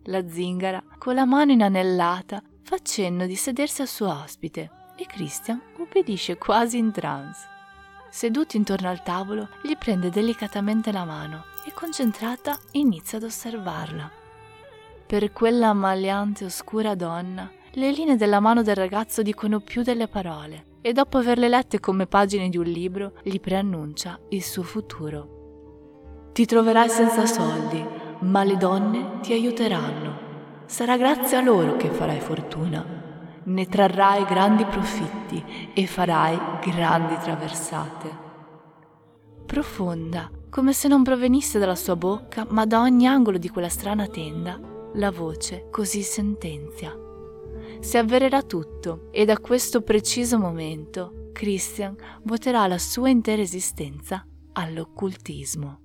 La 0.05 0.29
zingara, 0.29 0.83
con 0.99 1.15
la 1.15 1.25
mano 1.25 1.53
inanellata, 1.53 2.43
fa 2.63 2.79
cenno 2.83 3.27
di 3.27 3.35
sedersi 3.35 3.81
al 3.81 3.89
suo 3.89 4.13
ospite 4.23 4.71
e 4.97 5.07
Christian 5.07 5.61
ubbidisce 5.79 6.37
quasi 6.37 6.77
in 6.77 6.93
trance. 6.93 7.49
Seduto 8.11 8.57
intorno 8.57 8.89
al 8.89 9.03
tavolo, 9.03 9.49
gli 9.63 9.77
prende 9.77 10.11
delicatamente 10.11 10.93
la 10.93 11.05
mano 11.05 11.45
e 11.67 11.73
concentrata 11.73 12.59
inizia 12.73 13.19
ad 13.19 13.25
osservarla. 13.25 14.20
Per 15.11 15.33
quella 15.33 15.71
ammaliante 15.71 16.45
oscura 16.45 16.95
donna, 16.95 17.51
le 17.73 17.91
linee 17.91 18.15
della 18.15 18.39
mano 18.39 18.63
del 18.63 18.77
ragazzo 18.77 19.23
dicono 19.23 19.59
più 19.59 19.83
delle 19.83 20.07
parole 20.07 20.67
e 20.83 20.93
dopo 20.93 21.19
averle 21.19 21.49
lette 21.49 21.81
come 21.81 22.07
pagine 22.07 22.49
di 22.49 22.57
un 22.57 22.67
libro, 22.67 23.15
gli 23.25 23.41
preannuncia 23.41 24.21
il 24.29 24.45
suo 24.45 24.63
futuro. 24.63 26.29
Ti 26.33 26.47
troverai 26.47 26.89
senza 26.89 27.27
soldi, 27.27 27.85
ma 28.21 28.45
le 28.45 28.57
donne 28.57 29.19
ti 29.21 29.33
aiuteranno. 29.33 30.63
Sarà 30.67 30.97
grazie 30.97 31.39
a 31.39 31.43
loro 31.43 31.75
che 31.75 31.91
farai 31.91 32.21
fortuna. 32.21 32.87
Ne 33.43 33.67
trarrai 33.67 34.25
grandi 34.27 34.65
profitti 34.65 35.45
e 35.75 35.87
farai 35.89 36.39
grandi 36.65 37.17
traversate. 37.19 38.19
Profonda, 39.45 40.31
come 40.49 40.73
se 40.73 40.87
non 40.87 41.03
provenisse 41.03 41.59
dalla 41.59 41.75
sua 41.75 41.97
bocca, 41.97 42.47
ma 42.51 42.65
da 42.65 42.81
ogni 42.81 43.09
angolo 43.09 43.39
di 43.39 43.49
quella 43.49 43.69
strana 43.69 44.07
tenda, 44.07 44.70
la 44.95 45.11
voce 45.11 45.69
così 45.71 46.03
sentenzia. 46.03 46.97
Si 47.81 47.97
avvererà 47.97 48.43
tutto 48.43 49.09
e 49.11 49.25
da 49.25 49.39
questo 49.39 49.83
preciso 49.83 50.39
momento 50.39 51.31
Christian 51.33 51.97
voterà 52.25 52.67
la 52.67 52.79
sua 52.79 53.09
intera 53.09 53.41
esistenza 53.41 54.27
all'occultismo. 54.53 55.81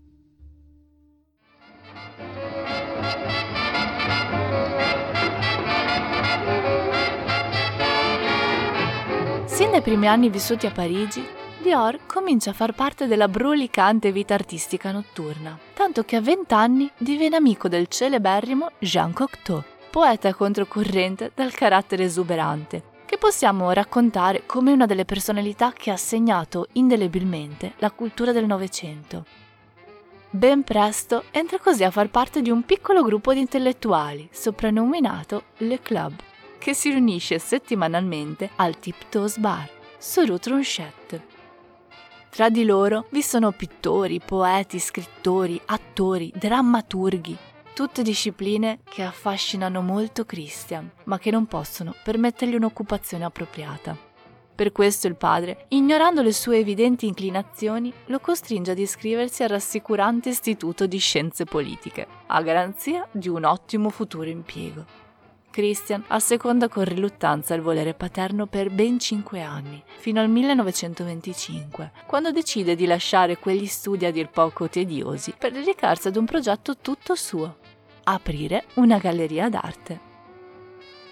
Sin 9.45 9.71
dai 9.71 9.81
primi 9.81 10.07
anni 10.07 10.29
vissuti 10.29 10.65
a 10.65 10.71
Parigi, 10.71 11.23
Dior 11.65 12.01
comincia 12.05 12.51
a 12.51 12.53
far 12.53 12.75
parte 12.75 13.07
della 13.07 13.27
brulicante 13.27 14.11
vita 14.11 14.35
artistica 14.35 14.91
notturna, 14.91 15.57
tanto 15.73 16.03
che 16.03 16.15
a 16.15 16.21
20 16.21 16.53
anni 16.53 16.91
diviene 16.95 17.37
amico 17.37 17.67
del 17.67 17.87
celeberrimo 17.87 18.69
Jean 18.77 19.11
Cocteau, 19.11 19.63
poeta 19.89 20.31
controcorrente 20.35 21.31
dal 21.33 21.51
carattere 21.53 22.03
esuberante, 22.03 22.83
che 23.05 23.17
possiamo 23.17 23.71
raccontare 23.71 24.43
come 24.45 24.73
una 24.73 24.85
delle 24.85 25.05
personalità 25.05 25.73
che 25.73 25.89
ha 25.89 25.97
segnato 25.97 26.67
indelebilmente 26.73 27.73
la 27.77 27.89
cultura 27.89 28.31
del 28.31 28.45
Novecento. 28.45 29.25
Ben 30.29 30.61
presto 30.61 31.23
entra 31.31 31.57
così 31.57 31.83
a 31.83 31.89
far 31.89 32.11
parte 32.11 32.43
di 32.43 32.51
un 32.51 32.61
piccolo 32.61 33.01
gruppo 33.01 33.33
di 33.33 33.39
intellettuali, 33.39 34.29
soprannominato 34.31 35.45
Le 35.57 35.81
Club, 35.81 36.13
che 36.59 36.75
si 36.75 36.91
riunisce 36.91 37.39
settimanalmente 37.39 38.51
al 38.57 38.77
Tiptoes 38.77 39.39
Bar, 39.39 39.67
su 39.97 40.23
Rue 40.23 40.37
Tronchet. 40.37 41.33
Tra 42.35 42.49
di 42.49 42.65
loro 42.65 43.05
vi 43.11 43.21
sono 43.21 43.53
pittori, 43.53 44.19
poeti, 44.19 44.77
scrittori, 44.77 45.57
attori, 45.67 46.33
drammaturghi, 46.35 47.37
tutte 47.73 48.03
discipline 48.03 48.79
che 48.83 49.03
affascinano 49.03 49.81
molto 49.81 50.25
Christian, 50.25 50.91
ma 51.05 51.17
che 51.17 51.31
non 51.31 51.45
possono 51.45 51.95
permettergli 52.03 52.55
un'occupazione 52.55 53.23
appropriata. 53.23 53.97
Per 54.53 54.73
questo 54.73 55.07
il 55.07 55.15
padre, 55.15 55.67
ignorando 55.69 56.21
le 56.21 56.33
sue 56.33 56.57
evidenti 56.57 57.07
inclinazioni, 57.07 57.93
lo 58.07 58.19
costringe 58.19 58.71
ad 58.71 58.79
iscriversi 58.79 59.43
al 59.43 59.49
rassicurante 59.49 60.27
istituto 60.27 60.87
di 60.87 60.97
scienze 60.97 61.45
politiche, 61.45 62.05
a 62.27 62.41
garanzia 62.41 63.07
di 63.13 63.29
un 63.29 63.45
ottimo 63.45 63.89
futuro 63.89 64.27
impiego. 64.27 65.04
Christian 65.55 66.03
asseconda 66.07 66.67
con 66.67 66.83
riluttanza 66.83 67.53
il 67.53 67.61
volere 67.61 67.93
paterno 67.93 68.45
per 68.45 68.69
ben 68.71 68.99
cinque 68.99 69.41
anni, 69.41 69.81
fino 69.99 70.19
al 70.19 70.27
1925, 70.27 71.91
quando 72.05 72.33
decide 72.33 72.75
di 72.75 72.85
lasciare 72.85 73.37
quegli 73.37 73.65
studi 73.65 74.03
a 74.03 74.11
dir 74.11 74.27
poco 74.27 74.67
tediosi 74.67 75.33
per 75.37 75.53
dedicarsi 75.53 76.09
ad 76.09 76.17
un 76.17 76.25
progetto 76.25 76.75
tutto 76.75 77.15
suo, 77.15 77.55
aprire 78.03 78.65
una 78.73 78.97
galleria 78.97 79.47
d'arte. 79.47 80.13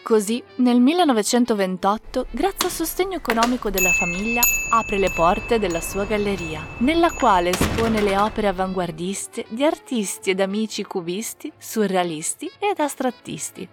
Così, 0.03 0.43
nel 0.55 0.81
1928, 0.81 2.27
grazie 2.29 2.67
al 2.67 2.73
sostegno 2.73 3.15
economico 3.15 3.69
della 3.69 3.93
famiglia, 3.93 4.41
apre 4.71 4.97
le 4.97 5.09
porte 5.15 5.57
della 5.57 5.79
sua 5.79 6.03
galleria, 6.03 6.67
nella 6.79 7.11
quale 7.11 7.51
espone 7.51 8.01
le 8.01 8.17
opere 8.17 8.49
avanguardiste 8.49 9.45
di 9.47 9.63
artisti 9.63 10.31
ed 10.31 10.41
amici 10.41 10.83
cubisti, 10.83 11.49
surrealisti 11.57 12.51
ed 12.59 12.81
astrattisti, 12.81 13.65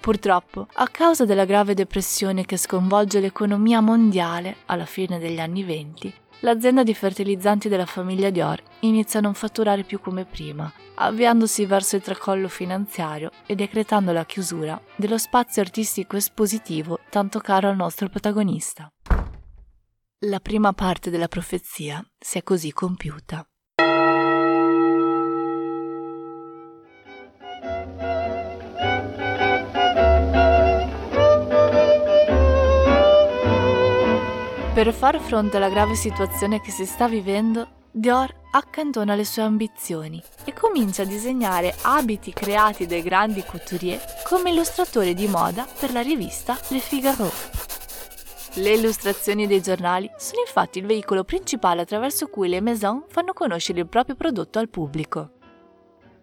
Purtroppo, 0.00 0.66
a 0.74 0.88
causa 0.88 1.24
della 1.24 1.44
grave 1.44 1.74
depressione 1.74 2.44
che 2.44 2.56
sconvolge 2.56 3.20
l'economia 3.20 3.80
mondiale 3.80 4.58
alla 4.66 4.86
fine 4.86 5.18
degli 5.18 5.40
anni 5.40 5.64
venti, 5.64 6.12
l'azienda 6.40 6.82
di 6.82 6.94
fertilizzanti 6.94 7.68
della 7.68 7.86
famiglia 7.86 8.30
Dior 8.30 8.62
inizia 8.80 9.18
a 9.18 9.22
non 9.22 9.34
fatturare 9.34 9.82
più 9.82 10.00
come 10.00 10.24
prima, 10.24 10.72
avviandosi 10.94 11.66
verso 11.66 11.96
il 11.96 12.02
tracollo 12.02 12.48
finanziario 12.48 13.30
e 13.46 13.54
decretando 13.54 14.12
la 14.12 14.24
chiusura 14.24 14.80
dello 14.96 15.18
spazio 15.18 15.62
artistico 15.62 16.16
espositivo 16.16 17.00
tanto 17.10 17.40
caro 17.40 17.68
al 17.68 17.76
nostro 17.76 18.08
protagonista. 18.08 18.90
La 20.22 20.40
prima 20.40 20.72
parte 20.72 21.10
della 21.10 21.28
profezia 21.28 22.04
si 22.18 22.38
è 22.38 22.42
così 22.42 22.72
compiuta. 22.72 23.46
Per 34.78 34.94
far 34.94 35.18
fronte 35.18 35.56
alla 35.56 35.70
grave 35.70 35.96
situazione 35.96 36.60
che 36.60 36.70
si 36.70 36.86
sta 36.86 37.08
vivendo, 37.08 37.66
Dior 37.90 38.32
accantona 38.52 39.16
le 39.16 39.24
sue 39.24 39.42
ambizioni 39.42 40.22
e 40.44 40.52
comincia 40.52 41.02
a 41.02 41.04
disegnare 41.04 41.74
abiti 41.82 42.32
creati 42.32 42.86
dai 42.86 43.02
grandi 43.02 43.42
couturier 43.42 44.00
come 44.22 44.50
illustratore 44.50 45.14
di 45.14 45.26
moda 45.26 45.66
per 45.80 45.90
la 45.90 46.00
rivista 46.00 46.56
Le 46.68 46.78
Figaro. 46.78 47.28
Le 48.54 48.70
illustrazioni 48.70 49.48
dei 49.48 49.60
giornali 49.60 50.08
sono 50.16 50.42
infatti 50.42 50.78
il 50.78 50.86
veicolo 50.86 51.24
principale 51.24 51.80
attraverso 51.80 52.28
cui 52.28 52.48
le 52.48 52.60
maison 52.60 53.02
fanno 53.08 53.32
conoscere 53.32 53.80
il 53.80 53.88
proprio 53.88 54.14
prodotto 54.14 54.60
al 54.60 54.68
pubblico. 54.68 55.30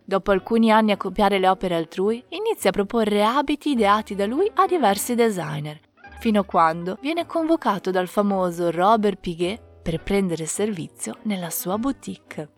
Dopo 0.01 0.31
alcuni 0.31 0.71
anni 0.71 0.93
a 0.93 0.97
copiare 0.97 1.39
le 1.39 1.49
opere 1.49 1.75
altrui, 1.75 2.23
inizia 2.29 2.69
a 2.69 2.73
proporre 2.73 3.21
abiti 3.21 3.71
ideati 3.71 4.15
da 4.15 4.25
lui 4.25 4.49
a 4.53 4.65
diversi 4.65 5.13
designer, 5.13 5.77
fino 6.19 6.41
a 6.41 6.45
quando 6.45 6.97
viene 7.01 7.25
convocato 7.25 7.91
dal 7.91 8.07
famoso 8.07 8.71
Robert 8.71 9.19
Piguet 9.19 9.61
per 9.81 10.01
prendere 10.01 10.45
servizio 10.45 11.17
nella 11.23 11.49
sua 11.49 11.77
boutique. 11.77 12.49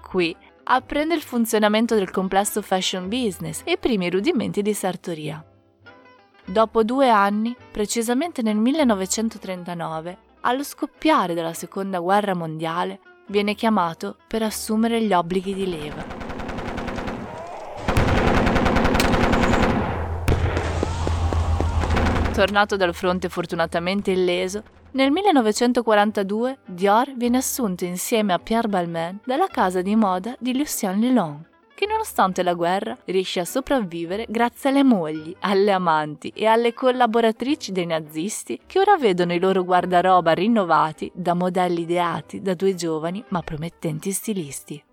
Qui 0.00 0.34
apprende 0.64 1.14
il 1.14 1.22
funzionamento 1.22 1.94
del 1.94 2.10
complesso 2.10 2.62
fashion 2.62 3.08
business 3.08 3.62
e 3.64 3.72
i 3.72 3.78
primi 3.78 4.08
rudimenti 4.08 4.62
di 4.62 4.72
sartoria. 4.72 5.44
Dopo 6.46 6.82
due 6.84 7.08
anni, 7.08 7.54
precisamente 7.70 8.42
nel 8.42 8.56
1939, 8.56 10.18
allo 10.40 10.62
scoppiare 10.62 11.34
della 11.34 11.54
Seconda 11.54 11.98
Guerra 12.00 12.34
Mondiale, 12.34 13.00
viene 13.28 13.54
chiamato 13.54 14.16
per 14.26 14.42
assumere 14.42 15.02
gli 15.02 15.12
obblighi 15.12 15.54
di 15.54 15.68
leva. 15.68 16.23
Tornato 22.34 22.74
dal 22.74 22.92
fronte 22.92 23.28
fortunatamente 23.28 24.10
illeso, 24.10 24.64
nel 24.94 25.12
1942 25.12 26.58
Dior 26.66 27.14
viene 27.14 27.36
assunto 27.36 27.84
insieme 27.84 28.32
a 28.32 28.40
Pierre 28.40 28.66
Balmain 28.66 29.20
dalla 29.24 29.46
casa 29.46 29.82
di 29.82 29.94
moda 29.94 30.34
di 30.40 30.56
Lucien 30.56 30.98
Lelon, 30.98 31.46
che 31.76 31.86
nonostante 31.86 32.42
la 32.42 32.54
guerra 32.54 32.98
riesce 33.04 33.38
a 33.38 33.44
sopravvivere 33.44 34.26
grazie 34.28 34.70
alle 34.70 34.82
mogli, 34.82 35.32
alle 35.42 35.70
amanti 35.70 36.32
e 36.34 36.46
alle 36.46 36.72
collaboratrici 36.74 37.70
dei 37.70 37.86
nazisti 37.86 38.58
che 38.66 38.80
ora 38.80 38.96
vedono 38.96 39.32
i 39.32 39.38
loro 39.38 39.62
guardaroba 39.62 40.32
rinnovati 40.32 41.12
da 41.14 41.34
modelli 41.34 41.82
ideati 41.82 42.42
da 42.42 42.54
due 42.54 42.74
giovani 42.74 43.24
ma 43.28 43.42
promettenti 43.42 44.10
stilisti. 44.10 44.84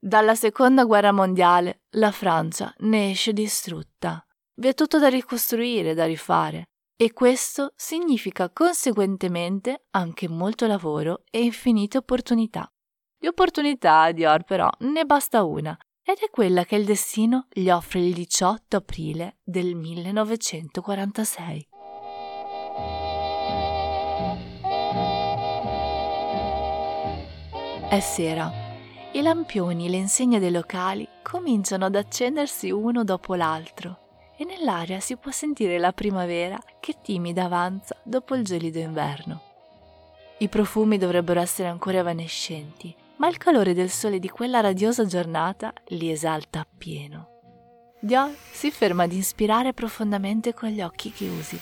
Dalla 0.00 0.34
seconda 0.34 0.82
guerra 0.82 1.12
mondiale 1.12 1.82
la 1.90 2.10
Francia 2.10 2.74
ne 2.78 3.10
esce 3.10 3.32
distrutta 3.32 4.24
vi 4.60 4.68
è 4.68 4.74
tutto 4.74 4.98
da 4.98 5.08
ricostruire, 5.08 5.94
da 5.94 6.04
rifare. 6.04 6.66
E 6.94 7.14
questo 7.14 7.72
significa 7.76 8.50
conseguentemente 8.50 9.86
anche 9.92 10.28
molto 10.28 10.66
lavoro 10.66 11.22
e 11.30 11.42
infinite 11.42 11.96
opportunità. 11.96 12.70
Di 13.18 13.26
opportunità 13.26 14.02
a 14.02 14.12
Dior 14.12 14.44
però 14.44 14.68
ne 14.80 15.04
basta 15.06 15.44
una, 15.44 15.74
ed 16.02 16.18
è 16.18 16.28
quella 16.30 16.64
che 16.64 16.76
il 16.76 16.84
destino 16.84 17.46
gli 17.50 17.70
offre 17.70 18.00
il 18.00 18.12
18 18.12 18.76
aprile 18.76 19.38
del 19.42 19.74
1946. 19.74 21.68
È 27.88 28.00
sera. 28.00 28.52
I 29.12 29.22
lampioni 29.22 29.86
e 29.86 29.88
le 29.88 29.96
insegne 29.96 30.38
dei 30.38 30.52
locali 30.52 31.08
cominciano 31.22 31.86
ad 31.86 31.94
accendersi 31.94 32.70
uno 32.70 33.04
dopo 33.04 33.34
l'altro 33.34 34.08
e 34.40 34.44
nell'aria 34.46 35.00
si 35.00 35.18
può 35.18 35.30
sentire 35.30 35.76
la 35.78 35.92
primavera 35.92 36.58
che 36.80 36.96
timida 37.02 37.44
avanza 37.44 37.94
dopo 38.02 38.34
il 38.34 38.42
gelido 38.42 38.78
inverno. 38.78 39.42
I 40.38 40.48
profumi 40.48 40.96
dovrebbero 40.96 41.40
essere 41.40 41.68
ancora 41.68 41.98
evanescenti, 41.98 42.96
ma 43.16 43.28
il 43.28 43.36
calore 43.36 43.74
del 43.74 43.90
sole 43.90 44.18
di 44.18 44.30
quella 44.30 44.60
radiosa 44.60 45.04
giornata 45.04 45.74
li 45.88 46.10
esalta 46.10 46.60
appieno. 46.60 47.28
Dior 48.00 48.34
si 48.50 48.70
ferma 48.70 49.02
ad 49.02 49.12
inspirare 49.12 49.74
profondamente 49.74 50.54
con 50.54 50.70
gli 50.70 50.80
occhi 50.80 51.12
chiusi. 51.12 51.60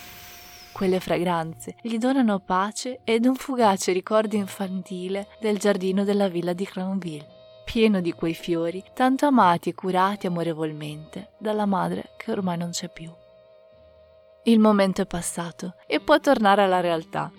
Quelle 0.71 1.01
fragranze 1.01 1.75
gli 1.83 1.99
donano 1.99 2.39
pace 2.39 3.01
ed 3.03 3.27
un 3.27 3.35
fugace 3.35 3.91
ricordo 3.91 4.37
infantile 4.37 5.27
del 5.41 5.59
giardino 5.59 6.05
della 6.05 6.29
villa 6.29 6.53
di 6.53 6.69
Granville 6.73 7.38
pieno 7.71 8.01
di 8.01 8.13
quei 8.13 8.33
fiori, 8.33 8.83
tanto 8.95 9.27
amati 9.27 9.69
e 9.69 9.75
curati 9.75 10.27
amorevolmente 10.27 11.33
dalla 11.37 11.67
madre 11.67 12.13
che 12.17 12.31
ormai 12.31 12.57
non 12.57 12.71
c'è 12.71 12.89
più. 12.89 13.13
Il 14.45 14.59
momento 14.59 15.03
è 15.03 15.07
passato 15.07 15.75
e 15.87 16.01
può 16.01 16.19
tornare 16.19 16.63
alla 16.63 16.81
realtà. 16.81 17.31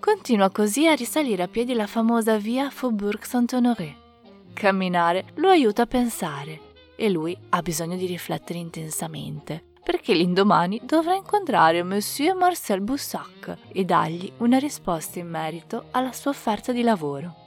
Continua 0.00 0.48
così 0.48 0.88
a 0.88 0.94
risalire 0.94 1.42
a 1.42 1.48
piedi 1.48 1.74
la 1.74 1.86
famosa 1.86 2.38
via 2.38 2.70
Faubourg 2.70 3.22
Saint-Honoré. 3.22 3.94
Camminare 4.54 5.26
lo 5.34 5.50
aiuta 5.50 5.82
a 5.82 5.86
pensare 5.86 6.58
e 6.96 7.10
lui 7.10 7.36
ha 7.50 7.60
bisogno 7.60 7.96
di 7.96 8.06
riflettere 8.06 8.58
intensamente 8.58 9.74
perché 9.84 10.14
l'indomani 10.14 10.80
dovrà 10.84 11.14
incontrare 11.14 11.82
Monsieur 11.82 12.34
Marcel 12.34 12.80
Boussac 12.80 13.58
e 13.68 13.84
dargli 13.84 14.32
una 14.38 14.58
risposta 14.58 15.18
in 15.18 15.28
merito 15.28 15.88
alla 15.90 16.12
sua 16.12 16.30
offerta 16.30 16.72
di 16.72 16.82
lavoro. 16.82 17.44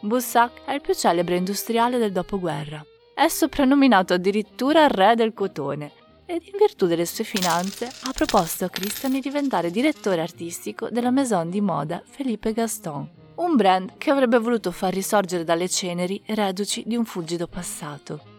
Boussac 0.00 0.64
è 0.64 0.72
il 0.72 0.80
più 0.82 0.94
celebre 0.94 1.36
industriale 1.36 1.98
del 1.98 2.12
dopoguerra. 2.12 2.84
È 3.14 3.28
soprannominato 3.28 4.12
addirittura 4.12 4.86
re 4.88 5.14
del 5.14 5.32
cotone 5.32 5.92
ed 6.26 6.42
in 6.44 6.58
virtù 6.58 6.86
delle 6.86 7.06
sue 7.06 7.24
finanze 7.24 7.86
ha 7.86 8.12
proposto 8.12 8.64
a 8.64 8.68
Christian 8.68 9.12
di 9.12 9.20
diventare 9.20 9.70
direttore 9.70 10.20
artistico 10.20 10.88
della 10.90 11.10
maison 11.10 11.48
di 11.48 11.60
moda 11.60 12.02
Felipe 12.04 12.52
Gaston, 12.52 13.08
un 13.36 13.56
brand 13.56 13.96
che 13.96 14.10
avrebbe 14.10 14.38
voluto 14.38 14.70
far 14.70 14.92
risorgere 14.92 15.44
dalle 15.44 15.68
ceneri 15.68 16.22
reduci 16.26 16.82
di 16.84 16.96
un 16.96 17.04
fulgido 17.04 17.46
passato. 17.46 18.34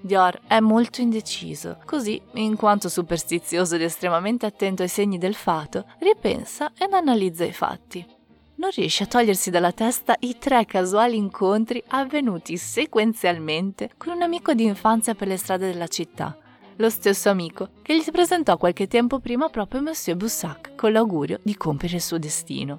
Dior 0.00 0.40
è 0.48 0.58
molto 0.58 1.00
indeciso, 1.00 1.78
così, 1.84 2.20
in 2.32 2.56
quanto 2.56 2.88
superstizioso 2.88 3.76
ed 3.76 3.82
estremamente 3.82 4.46
attento 4.46 4.82
ai 4.82 4.88
segni 4.88 5.16
del 5.16 5.34
fato, 5.34 5.84
ripensa 6.00 6.72
ed 6.76 6.92
analizza 6.92 7.44
i 7.44 7.52
fatti 7.52 8.20
non 8.62 8.70
riesce 8.70 9.02
a 9.02 9.06
togliersi 9.06 9.50
dalla 9.50 9.72
testa 9.72 10.14
i 10.20 10.38
tre 10.38 10.64
casuali 10.66 11.16
incontri 11.16 11.82
avvenuti 11.88 12.56
sequenzialmente 12.56 13.90
con 13.96 14.14
un 14.14 14.22
amico 14.22 14.54
di 14.54 14.62
infanzia 14.62 15.16
per 15.16 15.26
le 15.26 15.36
strade 15.36 15.66
della 15.66 15.88
città, 15.88 16.38
lo 16.76 16.88
stesso 16.88 17.28
amico 17.28 17.70
che 17.82 17.96
gli 17.96 18.08
presentò 18.12 18.56
qualche 18.56 18.86
tempo 18.86 19.18
prima 19.18 19.48
proprio 19.48 19.82
Monsieur 19.82 20.16
Boussac 20.16 20.76
con 20.76 20.92
l'augurio 20.92 21.40
di 21.42 21.56
compiere 21.56 21.96
il 21.96 22.02
suo 22.02 22.18
destino. 22.18 22.78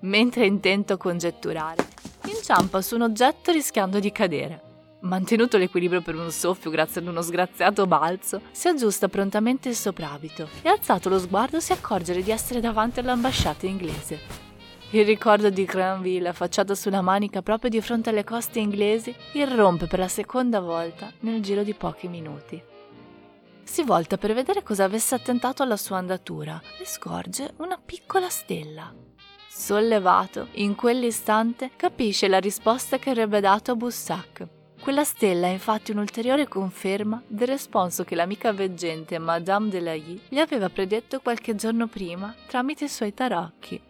Mentre 0.00 0.44
è 0.44 0.46
intento 0.46 0.96
congetturare, 0.96 1.86
inciampa 2.28 2.80
su 2.80 2.94
un 2.94 3.02
oggetto 3.02 3.52
rischiando 3.52 3.98
di 3.98 4.10
cadere. 4.10 4.62
Mantenuto 5.00 5.58
l'equilibrio 5.58 6.00
per 6.00 6.14
un 6.14 6.30
soffio 6.30 6.70
grazie 6.70 7.02
ad 7.02 7.06
uno 7.08 7.20
sgraziato 7.20 7.86
balzo, 7.86 8.40
si 8.50 8.68
aggiusta 8.68 9.08
prontamente 9.08 9.68
il 9.68 9.76
soprabito 9.76 10.48
e 10.62 10.70
alzato 10.70 11.10
lo 11.10 11.18
sguardo 11.18 11.60
si 11.60 11.72
accorge 11.72 12.22
di 12.22 12.30
essere 12.30 12.60
davanti 12.60 13.00
all'ambasciata 13.00 13.66
inglese. 13.66 14.45
Il 14.90 15.04
ricordo 15.04 15.50
di 15.50 15.64
Granville 15.64 16.28
affacciato 16.28 16.76
sulla 16.76 17.00
manica 17.00 17.42
proprio 17.42 17.68
di 17.68 17.80
fronte 17.80 18.10
alle 18.10 18.22
coste 18.22 18.60
inglesi 18.60 19.14
irrompe 19.32 19.88
per 19.88 19.98
la 19.98 20.06
seconda 20.06 20.60
volta 20.60 21.12
nel 21.20 21.42
giro 21.42 21.64
di 21.64 21.74
pochi 21.74 22.06
minuti. 22.06 22.62
Si 23.64 23.82
volta 23.82 24.16
per 24.16 24.32
vedere 24.32 24.62
cosa 24.62 24.84
avesse 24.84 25.16
attentato 25.16 25.64
alla 25.64 25.76
sua 25.76 25.98
andatura 25.98 26.62
e 26.80 26.86
scorge 26.86 27.54
una 27.56 27.80
piccola 27.84 28.28
stella. 28.28 28.94
Sollevato, 29.48 30.48
in 30.52 30.76
quell'istante 30.76 31.72
capisce 31.74 32.28
la 32.28 32.38
risposta 32.38 32.98
che 32.98 33.10
avrebbe 33.10 33.40
dato 33.40 33.72
a 33.72 33.74
Boussac. 33.74 34.46
Quella 34.80 35.02
stella 35.02 35.48
è 35.48 35.50
infatti 35.50 35.90
un'ulteriore 35.90 36.46
conferma 36.46 37.20
del 37.26 37.48
responso 37.48 38.04
che 38.04 38.14
l'amica 38.14 38.52
veggente 38.52 39.18
Madame 39.18 39.68
Delahaye 39.68 40.20
gli 40.28 40.38
aveva 40.38 40.68
predetto 40.68 41.18
qualche 41.18 41.56
giorno 41.56 41.88
prima 41.88 42.32
tramite 42.46 42.84
i 42.84 42.88
suoi 42.88 43.12
tarocchi. 43.12 43.82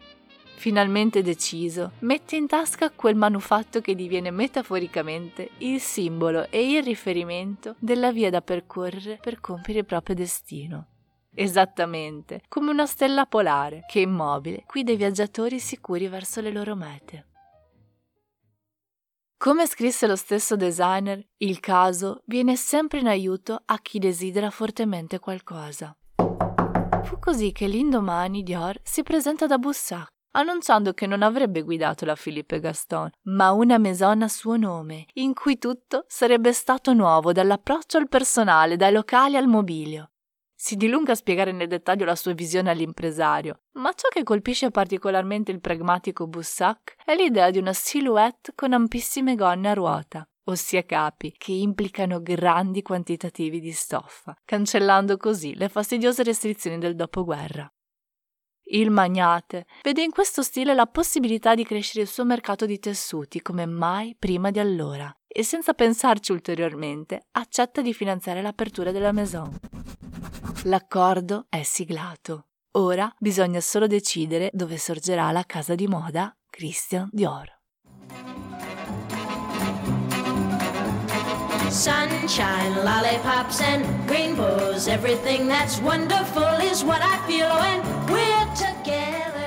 Finalmente 0.56 1.22
deciso, 1.22 1.92
mette 2.00 2.34
in 2.34 2.46
tasca 2.46 2.90
quel 2.90 3.14
manufatto 3.14 3.80
che 3.80 3.94
diviene 3.94 4.30
metaforicamente 4.30 5.50
il 5.58 5.80
simbolo 5.80 6.48
e 6.50 6.72
il 6.72 6.82
riferimento 6.82 7.76
della 7.78 8.10
via 8.10 8.30
da 8.30 8.40
percorrere 8.40 9.18
per 9.20 9.40
compiere 9.40 9.80
il 9.80 9.86
proprio 9.86 10.16
destino. 10.16 10.86
Esattamente, 11.34 12.40
come 12.48 12.70
una 12.70 12.86
stella 12.86 13.26
polare 13.26 13.84
che 13.86 14.00
immobile 14.00 14.64
guida 14.66 14.92
i 14.92 14.96
viaggiatori 14.96 15.58
sicuri 15.58 16.08
verso 16.08 16.40
le 16.40 16.50
loro 16.50 16.74
mete. 16.74 17.26
Come 19.36 19.66
scrisse 19.66 20.06
lo 20.06 20.16
stesso 20.16 20.56
designer, 20.56 21.22
il 21.36 21.60
caso 21.60 22.22
viene 22.24 22.56
sempre 22.56 23.00
in 23.00 23.06
aiuto 23.06 23.60
a 23.66 23.78
chi 23.78 23.98
desidera 23.98 24.50
fortemente 24.50 25.18
qualcosa. 25.18 25.94
Fu 27.04 27.18
così 27.20 27.52
che 27.52 27.66
l'indomani 27.66 28.42
Dior 28.42 28.80
si 28.82 29.02
presenta 29.02 29.46
da 29.46 29.58
Boussac, 29.58 30.15
annunciando 30.36 30.92
che 30.92 31.06
non 31.06 31.22
avrebbe 31.22 31.62
guidato 31.62 32.04
la 32.04 32.14
Philippe 32.14 32.60
Gaston, 32.60 33.10
ma 33.22 33.52
una 33.52 33.78
maison 33.78 34.22
a 34.22 34.28
suo 34.28 34.56
nome, 34.56 35.06
in 35.14 35.32
cui 35.32 35.58
tutto 35.58 36.04
sarebbe 36.06 36.52
stato 36.52 36.92
nuovo, 36.92 37.32
dall'approccio 37.32 37.96
al 37.96 38.08
personale, 38.08 38.76
dai 38.76 38.92
locali 38.92 39.36
al 39.36 39.46
mobilio. 39.46 40.10
Si 40.54 40.76
dilunga 40.76 41.12
a 41.12 41.16
spiegare 41.16 41.52
nel 41.52 41.68
dettaglio 41.68 42.04
la 42.04 42.14
sua 42.14 42.32
visione 42.32 42.70
all'impresario, 42.70 43.60
ma 43.72 43.92
ciò 43.94 44.08
che 44.08 44.22
colpisce 44.22 44.70
particolarmente 44.70 45.52
il 45.52 45.60
pragmatico 45.60 46.26
Boussac 46.26 46.96
è 47.04 47.14
l'idea 47.14 47.50
di 47.50 47.58
una 47.58 47.72
silhouette 47.72 48.52
con 48.54 48.72
ampissime 48.72 49.34
gonne 49.34 49.68
a 49.68 49.74
ruota, 49.74 50.26
ossia 50.44 50.82
capi 50.84 51.34
che 51.36 51.52
implicano 51.52 52.22
grandi 52.22 52.82
quantitativi 52.82 53.60
di 53.60 53.72
stoffa, 53.72 54.34
cancellando 54.44 55.16
così 55.16 55.54
le 55.54 55.68
fastidiose 55.68 56.22
restrizioni 56.22 56.78
del 56.78 56.94
dopoguerra. 56.94 57.70
Il 58.68 58.90
magnate 58.90 59.66
vede 59.82 60.02
in 60.02 60.10
questo 60.10 60.42
stile 60.42 60.74
la 60.74 60.86
possibilità 60.86 61.54
di 61.54 61.64
crescere 61.64 62.02
il 62.02 62.08
suo 62.08 62.24
mercato 62.24 62.66
di 62.66 62.80
tessuti 62.80 63.40
come 63.40 63.64
mai 63.64 64.16
prima 64.18 64.50
di 64.50 64.58
allora 64.58 65.14
e 65.28 65.44
senza 65.44 65.72
pensarci 65.72 66.32
ulteriormente 66.32 67.26
accetta 67.32 67.80
di 67.80 67.94
finanziare 67.94 68.42
l'apertura 68.42 68.90
della 68.90 69.12
maison. 69.12 69.56
L'accordo 70.64 71.46
è 71.48 71.62
siglato. 71.62 72.46
Ora 72.72 73.12
bisogna 73.18 73.60
solo 73.60 73.86
decidere 73.86 74.50
dove 74.52 74.78
sorgerà 74.78 75.30
la 75.30 75.44
casa 75.44 75.76
di 75.76 75.86
moda 75.86 76.36
Christian 76.50 77.08
Dior. 77.12 77.54
Sunshine, 81.70 82.82
lollipops 82.82 83.60
and 83.60 83.84
rainbows, 84.08 84.88
everything 84.88 85.46
that's 85.46 85.78
wonderful 85.80 86.58
is 86.60 86.82
what 86.82 87.00
I 87.02 87.18
feel 87.26 87.48
when 87.48 88.06
we're. 88.08 88.35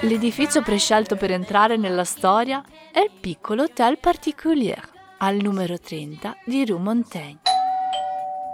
L'edificio 0.04 0.62
prescelto 0.62 1.18
per 1.18 1.30
entrare 1.32 1.76
nella 1.76 2.06
storia 2.06 2.64
è 2.94 3.00
il 3.00 3.12
piccolo 3.20 3.64
Hotel 3.64 3.98
Particulier 3.98 4.82
al 5.18 5.36
numero 5.36 5.78
30 5.78 6.38
di 6.46 6.66
Rue 6.66 6.80
Montaigne. 6.80 7.42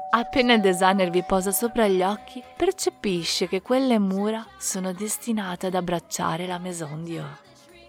Appena 0.09 0.53
il 0.53 0.61
designer 0.61 1.11
vi 1.11 1.23
posa 1.23 1.51
sopra 1.51 1.87
gli 1.87 2.01
occhi, 2.01 2.41
percepisce 2.57 3.47
che 3.47 3.61
quelle 3.61 3.99
mura 3.99 4.43
sono 4.57 4.91
destinate 4.91 5.67
ad 5.67 5.75
abbracciare 5.75 6.47
la 6.47 6.57
Maison 6.57 7.03
Dior. 7.03 7.37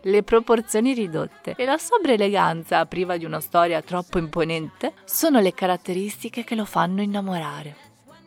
Le 0.02 0.22
proporzioni 0.22 0.92
ridotte 0.92 1.54
e 1.56 1.64
la 1.64 1.78
sobria 1.78 2.12
eleganza, 2.12 2.84
priva 2.84 3.16
di 3.16 3.24
una 3.24 3.40
storia 3.40 3.80
troppo 3.80 4.18
imponente, 4.18 4.92
sono 5.06 5.40
le 5.40 5.54
caratteristiche 5.54 6.44
che 6.44 6.54
lo 6.54 6.66
fanno 6.66 7.00
innamorare. 7.00 7.85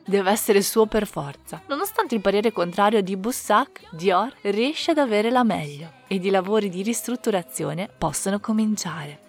Deve 0.10 0.32
essere 0.32 0.64
suo 0.64 0.88
per 0.88 1.06
forza. 1.06 1.62
Nonostante 1.68 2.16
il 2.16 2.22
parere 2.22 2.52
contrario 2.52 3.04
di 3.04 3.16
Boussac, 3.16 3.82
Dior 3.92 4.34
riesce 4.42 4.90
ad 4.90 4.98
avere 4.98 5.30
la 5.30 5.44
meglio 5.44 5.92
ed 6.08 6.26
i 6.26 6.32
lavori 6.32 6.68
di 6.70 6.82
ristrutturazione 6.82 7.88
possono 7.96 8.40
cominciare. 8.40 9.20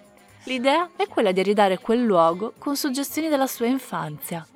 L'idea 0.45 0.89
è 0.97 1.07
quella 1.07 1.33
di 1.33 1.43
ridare 1.43 1.77
quel 1.77 2.03
luogo 2.03 2.55
con 2.57 2.77
suggestioni 2.77 3.29
della 3.29 3.47
sua 3.47 3.67
infanzia. 3.67 4.47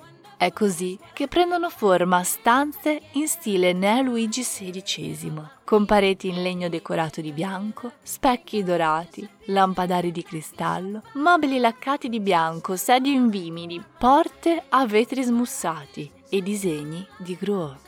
È 0.45 0.53
così 0.53 0.99
che 1.15 1.27
prendono 1.27 1.71
forma 1.71 2.23
stanze 2.23 3.01
in 3.13 3.29
stile 3.29 3.73
neo-Luigi 3.73 4.43
XVI, 4.43 5.43
con 5.65 5.87
pareti 5.87 6.29
in 6.29 6.43
legno 6.43 6.69
decorato 6.69 7.23
di 7.23 7.33
bianco, 7.33 7.93
specchi 8.03 8.63
dorati, 8.63 9.27
lampadari 9.47 10.13
di 10.13 10.23
cristallo, 10.23 11.01
mobili 11.15 11.59
laccati 11.59 12.11
di 12.11 12.21
bianco, 12.21 12.77
sedie 12.77 13.15
in 13.15 13.31
vimini, 13.31 13.83
porte 13.97 14.65
a 14.69 14.85
vetri 14.85 15.23
smussati 15.23 16.13
e 16.29 16.43
disegni 16.43 17.09
di 17.17 17.39
Grouot. 17.41 17.79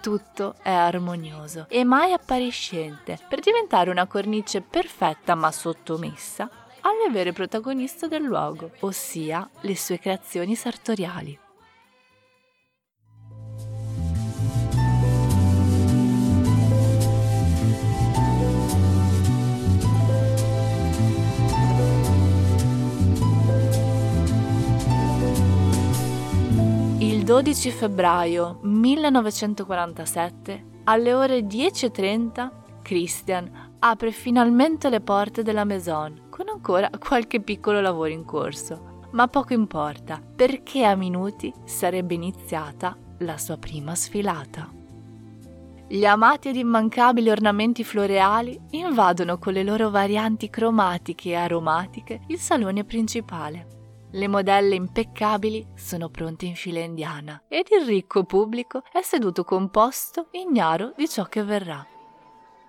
Tutto 0.00 0.56
è 0.60 0.72
armonioso 0.72 1.66
e 1.68 1.84
mai 1.84 2.12
appariscente 2.12 3.20
per 3.28 3.38
diventare 3.38 3.90
una 3.90 4.08
cornice 4.08 4.62
perfetta 4.62 5.36
ma 5.36 5.52
sottomessa 5.52 6.50
alle 6.80 7.08
vere 7.12 7.32
protagoniste 7.32 8.08
del 8.08 8.24
luogo, 8.24 8.72
ossia 8.80 9.48
le 9.60 9.76
sue 9.76 10.00
creazioni 10.00 10.56
sartoriali. 10.56 11.46
12 27.28 27.70
febbraio 27.72 28.58
1947, 28.62 30.64
alle 30.84 31.12
ore 31.12 31.40
10.30, 31.40 32.50
Christian 32.80 33.74
apre 33.80 34.12
finalmente 34.12 34.88
le 34.88 35.02
porte 35.02 35.42
della 35.42 35.64
Maison 35.64 36.28
con 36.30 36.48
ancora 36.48 36.88
qualche 36.98 37.42
piccolo 37.42 37.82
lavoro 37.82 38.08
in 38.08 38.24
corso. 38.24 39.02
Ma 39.10 39.28
poco 39.28 39.52
importa, 39.52 40.22
perché 40.34 40.86
a 40.86 40.94
minuti 40.94 41.52
sarebbe 41.64 42.14
iniziata 42.14 42.96
la 43.18 43.36
sua 43.36 43.58
prima 43.58 43.94
sfilata. 43.94 44.66
Gli 45.86 46.06
amati 46.06 46.48
ed 46.48 46.56
immancabili 46.56 47.28
ornamenti 47.28 47.84
floreali 47.84 48.58
invadono 48.70 49.36
con 49.36 49.52
le 49.52 49.64
loro 49.64 49.90
varianti 49.90 50.48
cromatiche 50.48 51.28
e 51.28 51.34
aromatiche 51.34 52.20
il 52.28 52.38
salone 52.38 52.84
principale. 52.84 53.76
Le 54.10 54.26
modelle 54.26 54.74
impeccabili 54.74 55.66
sono 55.74 56.08
pronte 56.08 56.46
in 56.46 56.54
fila 56.54 56.80
indiana 56.80 57.42
ed 57.46 57.66
il 57.78 57.84
ricco 57.84 58.24
pubblico 58.24 58.82
è 58.90 59.02
seduto 59.02 59.44
composto 59.44 60.28
ignaro 60.30 60.94
di 60.96 61.06
ciò 61.06 61.24
che 61.24 61.42
verrà. 61.42 61.86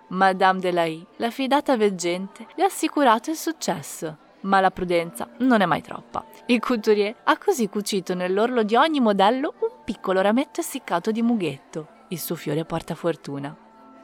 Madame 0.10 0.60
Delahaye, 0.60 1.06
la 1.16 1.30
fidata 1.30 1.78
veggente, 1.78 2.46
le 2.56 2.64
ha 2.64 2.66
assicurato 2.66 3.30
il 3.30 3.38
successo. 3.38 4.18
Ma 4.42 4.60
la 4.60 4.70
prudenza 4.72 5.30
non 5.40 5.62
è 5.62 5.66
mai 5.66 5.82
troppa. 5.82 6.26
Il 6.48 6.60
couturier 6.60 7.16
ha 7.24 7.38
così 7.38 7.70
cucito 7.70 8.14
nell'orlo 8.14 8.64
di 8.64 8.76
ogni 8.76 9.00
modello 9.00 9.54
un 9.60 9.84
piccolo 9.86 10.20
rametto 10.20 10.60
essiccato 10.60 11.12
di 11.12 11.22
mughetto, 11.22 11.88
il 12.10 12.20
suo 12.20 12.36
fiore 12.36 12.66
portafortuna. 12.66 13.56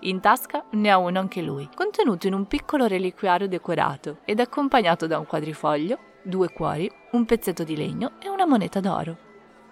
In 0.02 0.21
tasca 0.21 0.63
ne 0.71 0.89
ha 0.89 0.98
uno 0.98 1.19
anche 1.19 1.41
lui, 1.41 1.67
contenuto 1.74 2.28
in 2.28 2.34
un 2.34 2.48
piccolo 2.48 2.86
reliquiario 2.86 3.48
decorato 3.48 4.19
ed 4.24 4.39
accompagnato 4.39 5.08
da 5.08 5.17
un 5.19 5.26
quadrifoglio, 5.26 6.00
due 6.21 6.52
cuori, 6.52 6.91
un 7.15 7.25
pezzetto 7.25 7.63
di 7.63 7.75
legno 7.75 8.13
e 8.19 8.30
una 8.30 8.45
moneta 8.45 8.80
d'oro. 8.80 9.17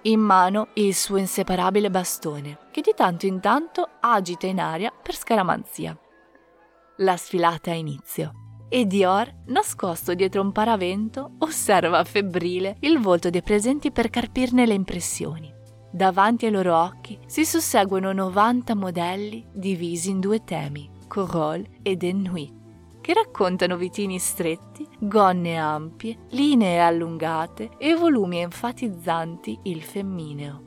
In 0.03 0.19
mano 0.19 0.69
il 0.73 0.95
suo 0.95 1.17
inseparabile 1.17 1.89
bastone, 1.89 2.57
che 2.71 2.81
di 2.81 2.93
tanto 2.95 3.25
in 3.25 3.39
tanto 3.39 3.87
agita 3.99 4.47
in 4.47 4.59
aria 4.59 4.91
per 4.91 5.15
scaramanzia. 5.15 5.97
La 6.97 7.17
sfilata 7.17 7.71
ha 7.71 7.75
inizio 7.75 8.33
e 8.73 8.87
Dior, 8.87 9.31
nascosto 9.45 10.15
dietro 10.15 10.41
un 10.41 10.51
paravento, 10.51 11.33
osserva 11.37 12.03
febbrile 12.03 12.77
il 12.79 12.97
volto 12.99 13.29
dei 13.29 13.43
presenti 13.43 13.91
per 13.91 14.09
carpirne 14.09 14.65
le 14.65 14.73
impressioni. 14.73 15.53
Davanti 15.91 16.47
ai 16.47 16.51
loro 16.51 16.75
occhi 16.75 17.19
si 17.27 17.45
susseguono 17.45 18.11
90 18.11 18.73
modelli 18.73 19.45
divisi 19.53 20.09
in 20.09 20.19
due 20.19 20.43
temi, 20.43 20.89
Corolle 21.07 21.69
ed 21.83 22.01
Ennui, 22.01 22.51
che 23.03 23.13
raccontano 23.13 23.75
vitini 23.75 24.17
stretti, 24.17 24.87
gonne 24.97 25.57
ampie, 25.57 26.19
linee 26.29 26.79
allungate 26.79 27.71
e 27.77 27.95
volumi 27.95 28.39
enfatizzanti 28.39 29.59
il 29.63 29.83
femmineo. 29.83 30.61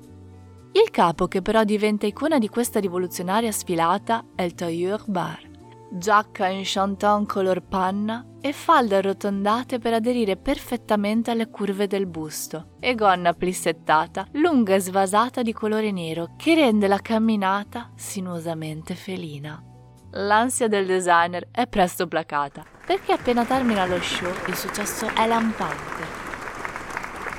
Il 0.72 0.90
capo 0.90 1.28
che 1.28 1.40
però 1.40 1.64
diventa 1.64 2.04
icona 2.04 2.38
di 2.38 2.50
questa 2.50 2.78
rivoluzionaria 2.78 3.50
sfilata 3.50 4.26
è 4.34 4.42
il 4.42 4.54
Tailleur 4.54 5.04
Bar, 5.06 5.48
giacca 5.90 6.48
in 6.48 6.60
chanton 6.62 7.24
color 7.24 7.62
panna 7.62 8.22
e 8.42 8.52
falde 8.52 8.96
arrotondate 8.96 9.78
per 9.78 9.94
aderire 9.94 10.36
perfettamente 10.36 11.30
alle 11.30 11.48
curve 11.48 11.86
del 11.86 12.04
busto 12.04 12.72
e 12.80 12.94
gonna 12.94 13.32
plissettata, 13.32 14.26
lunga 14.32 14.74
e 14.74 14.80
svasata 14.80 15.40
di 15.40 15.54
colore 15.54 15.90
nero 15.90 16.34
che 16.36 16.54
rende 16.54 16.86
la 16.86 16.98
camminata 16.98 17.92
sinuosamente 17.94 18.94
felina. 18.94 19.70
L'ansia 20.18 20.66
del 20.66 20.86
designer 20.86 21.48
è 21.50 21.66
presto 21.66 22.06
placata 22.06 22.64
perché 22.86 23.12
appena 23.12 23.44
termina 23.44 23.84
lo 23.84 24.00
show 24.00 24.32
il 24.46 24.54
successo 24.54 25.08
è 25.14 25.26
lampante. 25.26 26.04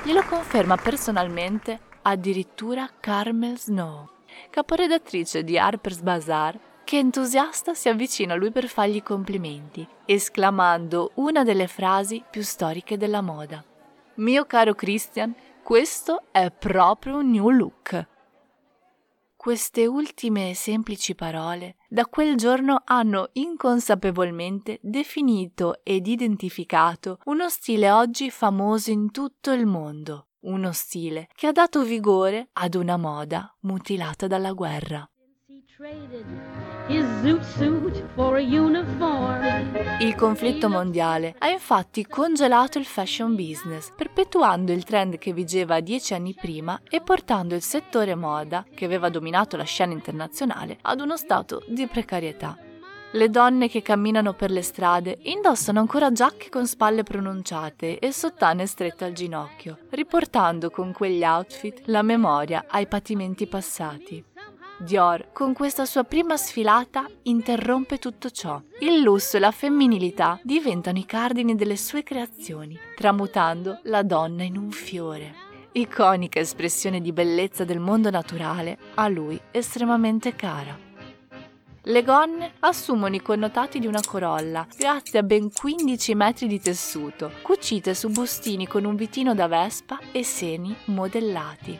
Glielo 0.04 0.22
conferma 0.22 0.76
personalmente 0.76 1.80
addirittura 2.02 2.88
Carmel 3.00 3.58
Snow, 3.58 4.08
caporedattrice 4.50 5.42
di 5.42 5.58
Harper's 5.58 6.02
Bazaar 6.02 6.56
che 6.84 6.98
entusiasta 6.98 7.74
si 7.74 7.88
avvicina 7.88 8.34
a 8.34 8.36
lui 8.36 8.52
per 8.52 8.68
fargli 8.68 9.02
complimenti, 9.02 9.86
esclamando 10.04 11.10
una 11.14 11.42
delle 11.42 11.66
frasi 11.66 12.22
più 12.30 12.42
storiche 12.42 12.96
della 12.96 13.22
moda. 13.22 13.62
Mio 14.14 14.44
caro 14.44 14.74
Christian, 14.74 15.34
questo 15.64 16.26
è 16.30 16.52
proprio 16.52 17.16
un 17.16 17.28
new 17.28 17.50
look. 17.50 18.06
Queste 19.48 19.86
ultime 19.86 20.52
semplici 20.52 21.14
parole 21.14 21.76
da 21.88 22.04
quel 22.04 22.36
giorno 22.36 22.82
hanno 22.84 23.30
inconsapevolmente 23.32 24.78
definito 24.82 25.80
ed 25.84 26.06
identificato 26.06 27.18
uno 27.24 27.48
stile 27.48 27.90
oggi 27.90 28.28
famoso 28.28 28.90
in 28.90 29.10
tutto 29.10 29.52
il 29.52 29.64
mondo, 29.64 30.26
uno 30.40 30.72
stile 30.72 31.28
che 31.34 31.46
ha 31.46 31.52
dato 31.52 31.82
vigore 31.82 32.50
ad 32.52 32.74
una 32.74 32.98
moda 32.98 33.56
mutilata 33.60 34.26
dalla 34.26 34.52
guerra. 34.52 35.10
Il 40.00 40.16
conflitto 40.16 40.68
mondiale 40.68 41.36
ha 41.38 41.48
infatti 41.48 42.04
congelato 42.04 42.78
il 42.78 42.84
fashion 42.84 43.36
business, 43.36 43.92
perpetuando 43.94 44.72
il 44.72 44.82
trend 44.82 45.18
che 45.18 45.32
vigeva 45.32 45.78
dieci 45.78 46.14
anni 46.14 46.34
prima 46.34 46.80
e 46.88 47.00
portando 47.00 47.54
il 47.54 47.62
settore 47.62 48.16
moda, 48.16 48.66
che 48.74 48.86
aveva 48.86 49.08
dominato 49.08 49.56
la 49.56 49.62
scena 49.62 49.92
internazionale, 49.92 50.78
ad 50.82 51.00
uno 51.00 51.16
stato 51.16 51.62
di 51.68 51.86
precarietà. 51.86 52.58
Le 53.12 53.30
donne 53.30 53.68
che 53.68 53.80
camminano 53.80 54.32
per 54.32 54.50
le 54.50 54.62
strade 54.62 55.18
indossano 55.22 55.78
ancora 55.78 56.10
giacche 56.10 56.48
con 56.48 56.66
spalle 56.66 57.04
pronunciate 57.04 58.00
e 58.00 58.10
sottane 58.10 58.66
strette 58.66 59.04
al 59.04 59.12
ginocchio, 59.12 59.78
riportando 59.90 60.70
con 60.70 60.92
quegli 60.92 61.22
outfit 61.22 61.82
la 61.84 62.02
memoria 62.02 62.64
ai 62.66 62.88
patimenti 62.88 63.46
passati. 63.46 64.24
Dior, 64.80 65.32
con 65.32 65.54
questa 65.54 65.84
sua 65.84 66.04
prima 66.04 66.36
sfilata, 66.36 67.04
interrompe 67.22 67.98
tutto 67.98 68.30
ciò. 68.30 68.62
Il 68.78 69.00
lusso 69.00 69.36
e 69.36 69.40
la 69.40 69.50
femminilità 69.50 70.38
diventano 70.44 70.98
i 70.98 71.04
cardini 71.04 71.56
delle 71.56 71.76
sue 71.76 72.04
creazioni, 72.04 72.78
tramutando 72.94 73.80
la 73.84 74.04
donna 74.04 74.44
in 74.44 74.56
un 74.56 74.70
fiore. 74.70 75.34
Iconica 75.72 76.38
espressione 76.38 77.00
di 77.00 77.12
bellezza 77.12 77.64
del 77.64 77.80
mondo 77.80 78.08
naturale, 78.08 78.78
a 78.94 79.08
lui 79.08 79.38
estremamente 79.50 80.36
cara. 80.36 80.78
Le 81.82 82.04
gonne 82.04 82.52
assumono 82.60 83.16
i 83.16 83.22
connotati 83.22 83.80
di 83.80 83.86
una 83.88 84.00
corolla, 84.06 84.64
grazie 84.76 85.18
a 85.18 85.22
ben 85.24 85.50
15 85.52 86.14
metri 86.14 86.46
di 86.46 86.60
tessuto, 86.60 87.32
cucite 87.42 87.94
su 87.94 88.10
bustini 88.10 88.68
con 88.68 88.84
un 88.84 88.94
vitino 88.94 89.34
da 89.34 89.48
vespa 89.48 89.98
e 90.12 90.22
seni 90.22 90.76
modellati. 90.84 91.78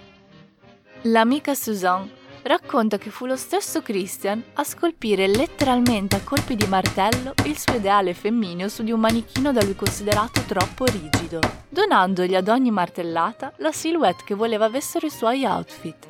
L'amica 1.02 1.54
Suzanne 1.54 2.17
racconta 2.42 2.98
che 2.98 3.10
fu 3.10 3.26
lo 3.26 3.36
stesso 3.36 3.82
Christian 3.82 4.42
a 4.54 4.64
scolpire 4.64 5.26
letteralmente 5.26 6.16
a 6.16 6.22
colpi 6.22 6.56
di 6.56 6.66
martello 6.66 7.34
il 7.44 7.58
suo 7.58 7.74
ideale 7.74 8.14
femmineo 8.14 8.68
su 8.68 8.82
di 8.82 8.92
un 8.92 9.00
manichino 9.00 9.52
da 9.52 9.62
lui 9.62 9.76
considerato 9.76 10.40
troppo 10.42 10.84
rigido, 10.84 11.40
donandogli 11.68 12.34
ad 12.34 12.48
ogni 12.48 12.70
martellata 12.70 13.52
la 13.56 13.72
silhouette 13.72 14.24
che 14.24 14.34
voleva 14.34 14.66
avessero 14.66 15.06
i 15.06 15.10
suoi 15.10 15.44
outfit. 15.44 16.08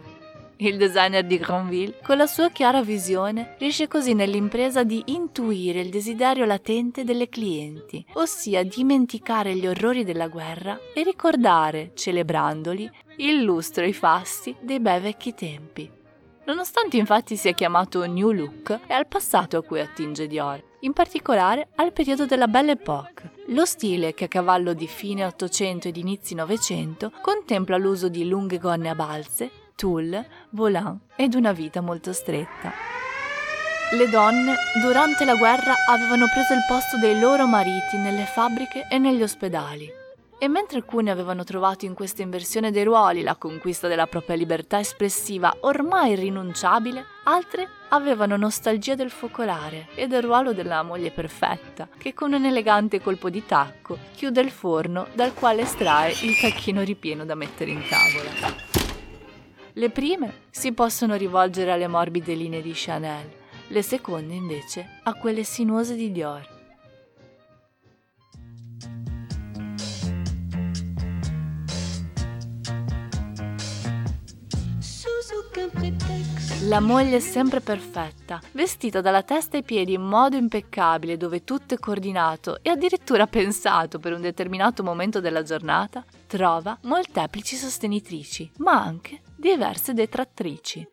Il 0.61 0.77
designer 0.77 1.25
di 1.25 1.39
Granville, 1.39 2.01
con 2.03 2.17
la 2.17 2.27
sua 2.27 2.51
chiara 2.51 2.83
visione, 2.83 3.55
riesce 3.59 3.87
così 3.87 4.13
nell'impresa 4.13 4.83
di 4.83 5.05
intuire 5.07 5.81
il 5.81 5.89
desiderio 5.89 6.45
latente 6.45 7.05
delle 7.05 7.29
clienti, 7.29 8.05
ossia 8.15 8.65
dimenticare 8.65 9.55
gli 9.55 9.69
orrori 9.69 10.03
della 10.03 10.27
guerra 10.27 10.77
e 10.93 11.05
ricordare, 11.05 11.93
celebrandoli, 11.95 12.91
il 13.19 13.41
lustro 13.41 13.85
e 13.85 13.89
i 13.89 13.93
fasti 13.93 14.57
dei 14.61 14.81
bei 14.81 15.01
vecchi 15.01 15.33
tempi. 15.33 15.98
Nonostante 16.49 16.97
infatti 16.97 17.37
sia 17.37 17.53
chiamato 17.53 18.07
New 18.07 18.31
Look, 18.31 18.87
è 18.87 18.95
al 18.95 19.07
passato 19.07 19.59
a 19.59 19.63
cui 19.63 19.81
attinge 19.81 20.27
Dior, 20.27 20.59
in 20.81 20.95
particolare 20.95 21.69
al 21.75 21.93
periodo 21.93 22.25
della 22.25 22.47
Belle 22.47 22.73
Époque. 22.73 23.33
Lo 23.49 23.67
stile, 23.67 24.15
che 24.15 24.25
a 24.25 24.29
cavallo 24.29 24.73
di 24.73 24.87
fine 24.87 25.27
800 25.27 25.89
ed 25.89 25.99
inizi 25.99 26.35
900, 26.35 27.13
contempla 27.21 27.77
l'uso 27.77 28.09
di 28.09 28.27
lunghe 28.27 28.57
gonne 28.57 28.89
a 28.89 28.95
balze, 28.95 29.51
tulle, 29.77 30.27
volant 30.53 31.03
ed 31.17 31.35
una 31.35 31.53
vita 31.53 31.83
molto 31.83 32.15
stretta. 32.15 32.73
Le 33.93 34.09
donne, 34.09 34.55
durante 34.81 35.27
la 35.27 35.35
guerra, 35.35 35.75
avevano 35.87 36.29
preso 36.33 36.55
il 36.55 36.65
posto 36.67 36.97
dei 36.97 37.21
loro 37.21 37.47
mariti 37.47 37.99
nelle 37.99 38.25
fabbriche 38.25 38.87
e 38.91 38.97
negli 38.97 39.23
ospedali. 39.23 39.98
E 40.41 40.47
mentre 40.47 40.77
alcuni 40.77 41.11
avevano 41.11 41.43
trovato 41.43 41.85
in 41.85 41.95
questa 41.95 42.23
inversione 42.23 42.71
dei 42.71 42.85
ruoli 42.85 43.23
la 43.23 43.35
conquista 43.35 43.89
della 43.89 44.07
propria 44.07 44.37
libertà 44.37 44.79
espressiva 44.79 45.53
ormai 45.63 46.13
irrinunciabile, 46.13 47.05
altre 47.25 47.69
avevano 47.89 48.37
nostalgia 48.37 48.95
del 48.95 49.11
focolare 49.11 49.89
e 49.97 50.07
del 50.07 50.23
ruolo 50.23 50.53
della 50.53 50.85
moglie 50.85 51.11
perfetta, 51.11 51.89
che 51.99 52.15
con 52.15 52.35
un 52.35 52.45
elegante 52.45 53.01
colpo 53.01 53.31
di 53.31 53.45
tacco 53.45 53.99
chiude 54.15 54.41
il 54.41 54.53
forno 54.53 55.09
dal 55.13 55.35
quale 55.35 55.63
estrae 55.63 56.13
il 56.23 56.39
tacchino 56.39 56.83
ripieno 56.83 57.25
da 57.25 57.35
mettere 57.35 57.73
in 57.73 57.83
tavola. 57.89 58.55
Le 59.73 59.91
prime 59.91 60.43
si 60.51 60.73
possono 60.73 61.17
rivolgere 61.17 61.73
alle 61.73 61.89
morbide 61.89 62.35
linee 62.35 62.63
di 62.63 62.73
Chanel, 62.75 63.29
le 63.67 63.83
seconde 63.83 64.35
invece 64.35 65.01
a 65.03 65.15
quelle 65.15 65.43
sinuose 65.43 65.97
di 65.97 66.13
Dior. 66.13 66.58
La 76.69 76.81
moglie 76.81 77.17
è 77.17 77.21
sempre 77.21 77.61
perfetta, 77.61 78.41
vestita 78.53 79.01
dalla 79.01 79.23
testa 79.23 79.57
ai 79.57 79.63
piedi 79.63 79.95
in 79.95 80.03
modo 80.03 80.37
impeccabile, 80.37 81.17
dove 81.17 81.45
tutto 81.45 81.75
è 81.75 81.79
coordinato 81.79 82.59
e 82.63 82.71
addirittura 82.71 83.27
pensato 83.29 83.99
per 83.99 84.13
un 84.13 84.21
determinato 84.21 84.83
momento 84.83 85.21
della 85.21 85.43
giornata, 85.43 86.05
trova 86.27 86.77
molteplici 86.83 87.57
sostenitrici, 87.57 88.51
ma 88.59 88.83
anche 88.83 89.21
diverse 89.37 89.95
detrattrici 89.95 90.87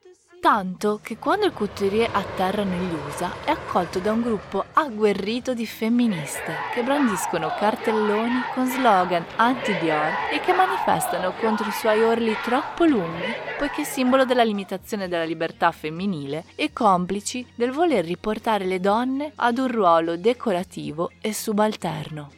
tanto 0.45 0.99
che 1.01 1.17
quando 1.17 1.47
il 1.47 1.53
couturier 1.53 2.07
atterra 2.11 2.63
negli 2.63 2.93
USA 3.07 3.33
è 3.45 3.49
accolto 3.49 3.97
da 3.97 4.11
un 4.11 4.21
gruppo 4.21 4.63
agguerrito 4.73 5.55
di 5.55 5.65
femministe 5.65 6.53
che 6.71 6.83
brandiscono 6.83 7.51
cartelloni 7.57 8.43
con 8.53 8.67
slogan 8.67 9.25
anti-Dior 9.37 10.29
e 10.31 10.39
che 10.41 10.53
manifestano 10.53 11.33
contro 11.39 11.67
i 11.67 11.71
suoi 11.71 12.03
orli 12.03 12.35
troppo 12.43 12.85
lunghi, 12.85 13.33
poiché 13.57 13.83
simbolo 13.83 14.23
della 14.23 14.43
limitazione 14.43 15.07
della 15.07 15.23
libertà 15.23 15.71
femminile 15.71 16.43
e 16.53 16.71
complici 16.71 17.43
del 17.55 17.71
voler 17.71 18.05
riportare 18.05 18.65
le 18.65 18.79
donne 18.79 19.31
ad 19.37 19.57
un 19.57 19.67
ruolo 19.67 20.15
decorativo 20.15 21.09
e 21.21 21.33
subalterno. 21.33 22.31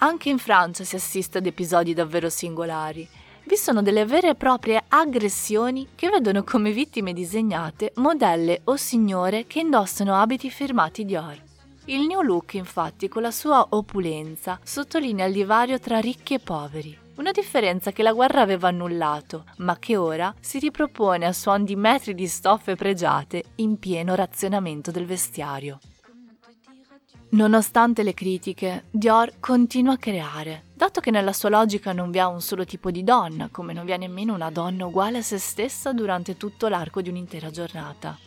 Anche 0.00 0.28
in 0.28 0.36
Francia 0.36 0.84
si 0.84 0.96
assiste 0.96 1.38
ad 1.38 1.46
episodi 1.46 1.94
davvero 1.94 2.28
singolari 2.28 3.08
vi 3.44 3.56
sono 3.56 3.82
delle 3.82 4.04
vere 4.04 4.30
e 4.30 4.34
proprie 4.34 4.82
aggressioni 4.88 5.88
che 5.94 6.08
vedono 6.08 6.44
come 6.44 6.72
vittime 6.72 7.12
disegnate 7.12 7.92
modelle 7.96 8.60
o 8.64 8.76
signore 8.76 9.46
che 9.46 9.60
indossano 9.60 10.14
abiti 10.14 10.50
firmati 10.50 11.04
Dior. 11.04 11.40
Il 11.86 12.06
New 12.06 12.20
Look, 12.20 12.54
infatti, 12.54 13.08
con 13.08 13.22
la 13.22 13.32
sua 13.32 13.66
opulenza, 13.70 14.60
sottolinea 14.62 15.26
il 15.26 15.32
divario 15.32 15.80
tra 15.80 15.98
ricchi 15.98 16.34
e 16.34 16.38
poveri. 16.38 16.96
Una 17.16 17.32
differenza 17.32 17.90
che 17.90 18.02
la 18.02 18.12
guerra 18.12 18.40
aveva 18.40 18.68
annullato, 18.68 19.44
ma 19.58 19.76
che 19.78 19.96
ora 19.96 20.32
si 20.40 20.58
ripropone 20.58 21.26
a 21.26 21.32
suon 21.32 21.64
di 21.64 21.76
metri 21.76 22.14
di 22.14 22.26
stoffe 22.26 22.76
pregiate 22.76 23.42
in 23.56 23.78
pieno 23.78 24.14
razionamento 24.14 24.90
del 24.90 25.06
vestiario. 25.06 25.78
Nonostante 27.32 28.02
le 28.02 28.12
critiche, 28.12 28.84
Dior 28.90 29.32
continua 29.40 29.94
a 29.94 29.96
creare, 29.96 30.64
dato 30.74 31.00
che 31.00 31.10
nella 31.10 31.32
sua 31.32 31.48
logica 31.48 31.94
non 31.94 32.10
vi 32.10 32.18
ha 32.18 32.28
un 32.28 32.42
solo 32.42 32.66
tipo 32.66 32.90
di 32.90 33.02
donna, 33.02 33.48
come 33.50 33.72
non 33.72 33.86
vi 33.86 33.94
ha 33.94 33.96
nemmeno 33.96 34.34
una 34.34 34.50
donna 34.50 34.84
uguale 34.84 35.18
a 35.18 35.22
se 35.22 35.38
stessa 35.38 35.94
durante 35.94 36.36
tutto 36.36 36.68
l'arco 36.68 37.00
di 37.00 37.08
un'intera 37.08 37.48
giornata. 37.48 38.18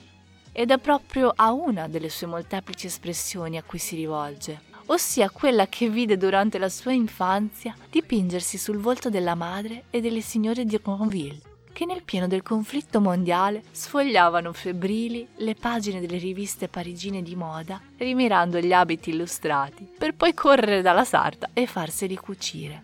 Ed 0.52 0.72
è 0.72 0.80
proprio 0.80 1.32
a 1.36 1.52
una 1.52 1.88
delle 1.88 2.10
sue 2.10 2.26
molteplici 2.26 2.88
espressioni 2.88 3.58
a 3.58 3.64
cui 3.64 3.78
si 3.78 3.96
rivolge, 3.96 4.62
ossia 4.88 5.30
quella 5.30 5.68
che 5.68 5.88
vide 5.88 6.18
durante 6.18 6.58
la 6.58 6.70
sua 6.70 6.92
infanzia 6.92 7.76
dipingersi 7.92 8.58
sul 8.58 8.80
volto 8.80 9.12
della 9.12 9.36
madre 9.36 9.84
e 9.92 10.02
delle 10.02 10.22
signore 10.22 10.66
di 10.66 10.80
Granville 10.82 11.55
che 11.76 11.84
nel 11.84 12.04
pieno 12.04 12.26
del 12.26 12.42
conflitto 12.42 13.02
mondiale 13.02 13.62
sfogliavano 13.70 14.54
febbrili 14.54 15.28
le 15.40 15.56
pagine 15.56 16.00
delle 16.00 16.18
riviste 16.18 16.70
parigine 16.70 17.22
di 17.22 17.36
moda, 17.36 17.82
rimirando 17.98 18.60
gli 18.60 18.72
abiti 18.72 19.10
illustrati, 19.10 19.86
per 19.98 20.16
poi 20.16 20.34
correre 20.34 20.82
dalla 20.82 21.04
sarta 21.04 21.50
e 21.52 21.68
farseli 21.68 22.16
cucire. 22.16 22.84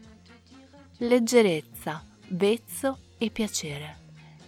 Leggerezza, 0.98 2.04
vezzo 2.32 2.98
e 3.18 3.30
piacere. 3.30 3.98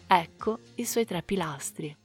Ecco 0.08 0.60
i 0.76 0.84
suoi 0.84 1.06
tre 1.06 1.22
pilastri. 1.24 1.96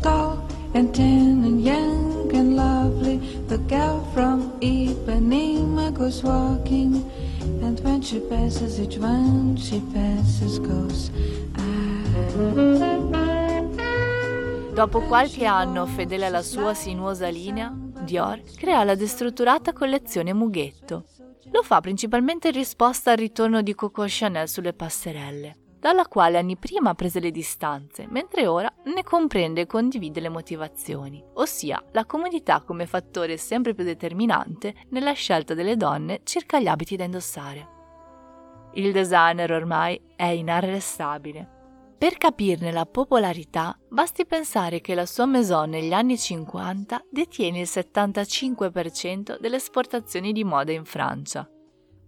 Tall 0.00 0.44
and 0.72 0.92
tan 0.92 1.44
and 1.44 1.60
young 1.64 2.34
and 2.34 2.56
lovely, 2.56 3.20
the 3.46 3.58
girl 3.68 4.04
from 4.12 4.54
Ipanema 4.58 5.92
goes 5.92 6.20
walking 6.24 7.23
And 7.64 7.80
when 7.80 8.02
she 8.02 8.20
passes, 8.20 8.78
each 8.78 8.98
one 8.98 9.56
she 9.56 9.80
passes 9.92 10.58
goes. 10.60 11.10
Dopo 14.74 15.00
qualche 15.02 15.46
anno, 15.46 15.86
fedele 15.86 16.26
alla 16.26 16.42
sua 16.42 16.74
sinuosa 16.74 17.28
linea, 17.28 17.72
Dior 17.72 18.42
crea 18.56 18.84
la 18.84 18.94
destrutturata 18.94 19.72
collezione 19.72 20.34
Mughetto, 20.34 21.06
Lo 21.52 21.62
fa 21.62 21.80
principalmente 21.80 22.48
in 22.48 22.54
risposta 22.54 23.12
al 23.12 23.16
ritorno 23.16 23.62
di 23.62 23.74
Coco 23.74 24.04
Chanel 24.08 24.48
sulle 24.48 24.72
passerelle, 24.72 25.56
dalla 25.84 26.06
quale 26.06 26.38
anni 26.38 26.56
prima 26.56 26.94
prese 26.94 27.20
le 27.20 27.30
distanze, 27.30 28.06
mentre 28.08 28.46
ora 28.46 28.72
ne 28.84 29.02
comprende 29.02 29.60
e 29.60 29.66
condivide 29.66 30.18
le 30.18 30.30
motivazioni, 30.30 31.22
ossia 31.34 31.84
la 31.92 32.06
comodità 32.06 32.62
come 32.62 32.86
fattore 32.86 33.36
sempre 33.36 33.74
più 33.74 33.84
determinante 33.84 34.74
nella 34.88 35.12
scelta 35.12 35.52
delle 35.52 35.76
donne 35.76 36.20
circa 36.24 36.58
gli 36.58 36.68
abiti 36.68 36.96
da 36.96 37.04
indossare. 37.04 37.68
Il 38.72 38.92
designer 38.92 39.52
ormai 39.52 40.00
è 40.16 40.24
inarrestabile. 40.24 41.96
Per 41.98 42.16
capirne 42.16 42.72
la 42.72 42.86
popolarità, 42.86 43.78
basti 43.86 44.24
pensare 44.24 44.80
che 44.80 44.94
la 44.94 45.04
sua 45.04 45.26
maison 45.26 45.68
negli 45.68 45.92
anni 45.92 46.16
50 46.16 47.04
detiene 47.10 47.60
il 47.60 47.68
75% 47.70 49.38
delle 49.38 49.56
esportazioni 49.56 50.32
di 50.32 50.44
moda 50.44 50.72
in 50.72 50.86
Francia. 50.86 51.46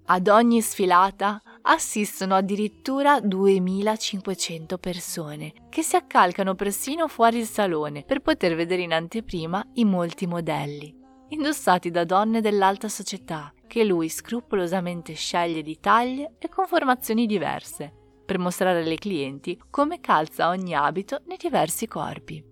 Ad 0.09 0.29
ogni 0.29 0.63
sfilata 0.63 1.43
assistono 1.69 2.35
addirittura 2.35 3.21
2500 3.21 4.79
persone 4.79 5.53
che 5.69 5.83
si 5.83 5.97
accalcano 5.97 6.55
persino 6.55 7.09
fuori 7.09 7.39
il 7.39 7.47
salone 7.47 8.05
per 8.05 8.21
poter 8.21 8.55
vedere 8.55 8.83
in 8.83 8.93
anteprima 8.93 9.65
i 9.75 9.85
molti 9.85 10.27
modelli, 10.27 10.95
indossati 11.29 11.91
da 11.91 12.05
donne 12.05 12.41
dell'alta 12.41 12.89
società 12.89 13.53
che 13.67 13.85
lui 13.85 14.09
scrupolosamente 14.09 15.15
sceglie 15.15 15.63
di 15.63 15.79
taglie 15.81 16.35
e 16.39 16.49
conformazioni 16.49 17.27
diverse, 17.27 17.93
per 18.25 18.39
mostrare 18.39 18.83
alle 18.83 18.97
clienti 18.97 19.61
come 19.69 20.01
calza 20.01 20.49
ogni 20.49 20.75
abito 20.75 21.23
nei 21.27 21.37
diversi 21.37 21.89
corpi. 21.89 22.45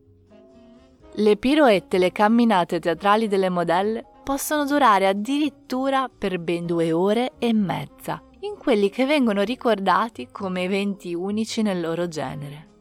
Le 1.17 1.37
piroette 1.37 1.97
e 1.97 2.01
le 2.01 2.11
camminate 2.11 2.81
teatrali 2.81 3.29
delle 3.29 3.49
modelle 3.49 4.05
possono 4.25 4.65
durare 4.65 5.07
addirittura 5.07 6.09
per 6.09 6.41
ben 6.41 6.67
due 6.67 6.91
ore 6.91 7.35
e 7.39 7.53
mezza, 7.53 8.21
in 8.45 8.59
quelli 8.59 8.91
che 8.91 9.07
vengono 9.07 9.43
ricordati 9.43 10.29
come 10.31 10.65
eventi 10.65 11.15
unici 11.15 11.63
nel 11.63 11.81
loro 11.81 12.09
genere. 12.09 12.73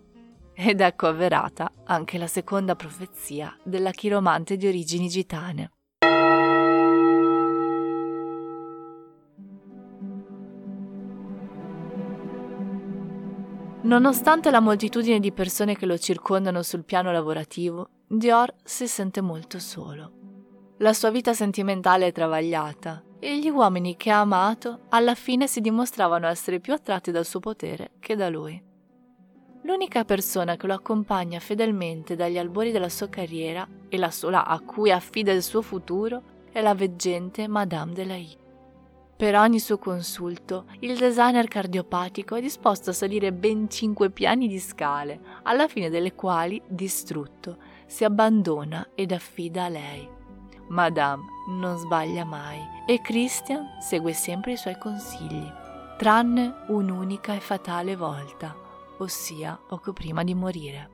Ed 0.54 0.82
ecco 0.82 1.08
avverata 1.08 1.72
anche 1.86 2.18
la 2.18 2.28
seconda 2.28 2.76
profezia 2.76 3.58
della 3.64 3.92
chiromante 3.92 4.58
di 4.58 4.68
origini 4.68 5.08
gitane. 5.08 5.72
Nonostante 13.84 14.52
la 14.52 14.60
moltitudine 14.60 15.20
di 15.20 15.32
persone 15.32 15.76
che 15.76 15.86
lo 15.86 15.98
circondano 15.98 16.62
sul 16.62 16.84
piano 16.84 17.12
lavorativo, 17.12 17.90
Dior 18.08 18.54
si 18.64 18.88
sente 18.88 19.22
molto 19.22 19.60
solo. 19.60 20.12
La 20.80 20.94
sua 20.94 21.10
vita 21.10 21.34
sentimentale 21.34 22.08
è 22.08 22.12
travagliata 22.12 23.04
e 23.24 23.40
gli 23.40 23.48
uomini 23.48 23.96
che 23.96 24.12
ha 24.12 24.20
amato 24.20 24.82
alla 24.90 25.16
fine 25.16 25.48
si 25.48 25.62
dimostravano 25.62 26.28
essere 26.28 26.60
più 26.60 26.74
attratti 26.74 27.10
dal 27.10 27.26
suo 27.26 27.40
potere 27.40 27.92
che 28.00 28.18
da 28.18 28.28
lui. 28.28 28.62
L'unica 29.62 30.04
persona 30.04 30.58
che 30.58 30.68
lo 30.68 30.74
accompagna 30.74 31.40
fedelmente 31.40 32.18
dagli 32.18 32.38
albori 32.38 32.72
della 32.72 32.90
sua 32.90 33.08
carriera 33.08 33.66
e 33.88 33.98
la 33.98 34.12
sola 34.12 34.46
a 34.46 34.60
cui 34.60 34.92
affida 34.92 35.32
il 35.32 35.42
suo 35.42 35.62
futuro 35.62 36.22
è 36.52 36.60
la 36.62 36.76
veggente 36.76 37.48
Madame 37.48 37.94
de 37.94 38.06
la 38.06 38.16
I. 38.16 38.38
Per 39.16 39.36
ogni 39.36 39.60
suo 39.60 39.78
consulto, 39.78 40.66
il 40.80 40.98
designer 40.98 41.48
cardiopatico 41.48 42.36
è 42.36 42.42
disposto 42.42 42.90
a 42.90 42.94
salire 42.94 43.32
ben 43.32 43.70
cinque 43.70 44.10
piani 44.10 44.50
di 44.50 44.60
scale, 44.60 45.22
alla 45.44 45.70
fine 45.70 45.90
delle 45.90 46.14
quali, 46.14 46.62
distrutto, 46.68 47.56
si 47.86 48.04
abbandona 48.04 48.90
ed 48.94 49.14
affida 49.14 49.64
a 49.64 49.70
lei. 49.70 50.10
Madame 50.68 51.33
non 51.48 51.78
sbaglia 51.78 52.26
mai 52.26 52.60
e 52.86 53.02
Christian 53.02 53.80
segue 53.80 54.14
sempre 54.14 54.54
i 54.54 54.58
suoi 54.58 54.78
consigli, 54.78 55.52
tranne 55.98 56.66
un'unica 56.68 57.34
e 57.34 57.40
fatale 57.40 57.96
volta, 57.96 58.56
ossia 58.98 59.60
poco 59.68 59.94
prima 59.94 60.24
di 60.24 60.34
morire. 60.34 60.94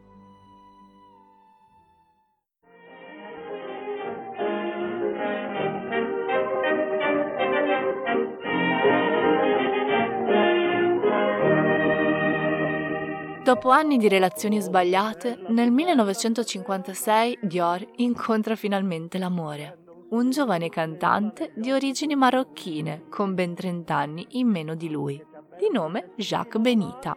Dopo 13.49 13.69
anni 13.71 13.97
di 13.97 14.07
relazioni 14.07 14.61
sbagliate, 14.61 15.39
nel 15.47 15.71
1956 15.71 17.39
Dior 17.41 17.83
incontra 17.95 18.55
finalmente 18.55 19.17
l'amore, 19.17 19.78
un 20.09 20.31
giovane 20.31 20.69
cantante 20.69 21.51
di 21.55 21.71
origini 21.71 22.15
marocchine 22.15 23.03
con 23.09 23.35
ben 23.35 23.53
30 23.53 23.95
anni 23.95 24.25
in 24.31 24.47
meno 24.47 24.73
di 24.73 24.89
lui, 24.89 25.23
di 25.57 25.69
nome 25.71 26.13
Jacques 26.15 26.61
Benita. 26.61 27.15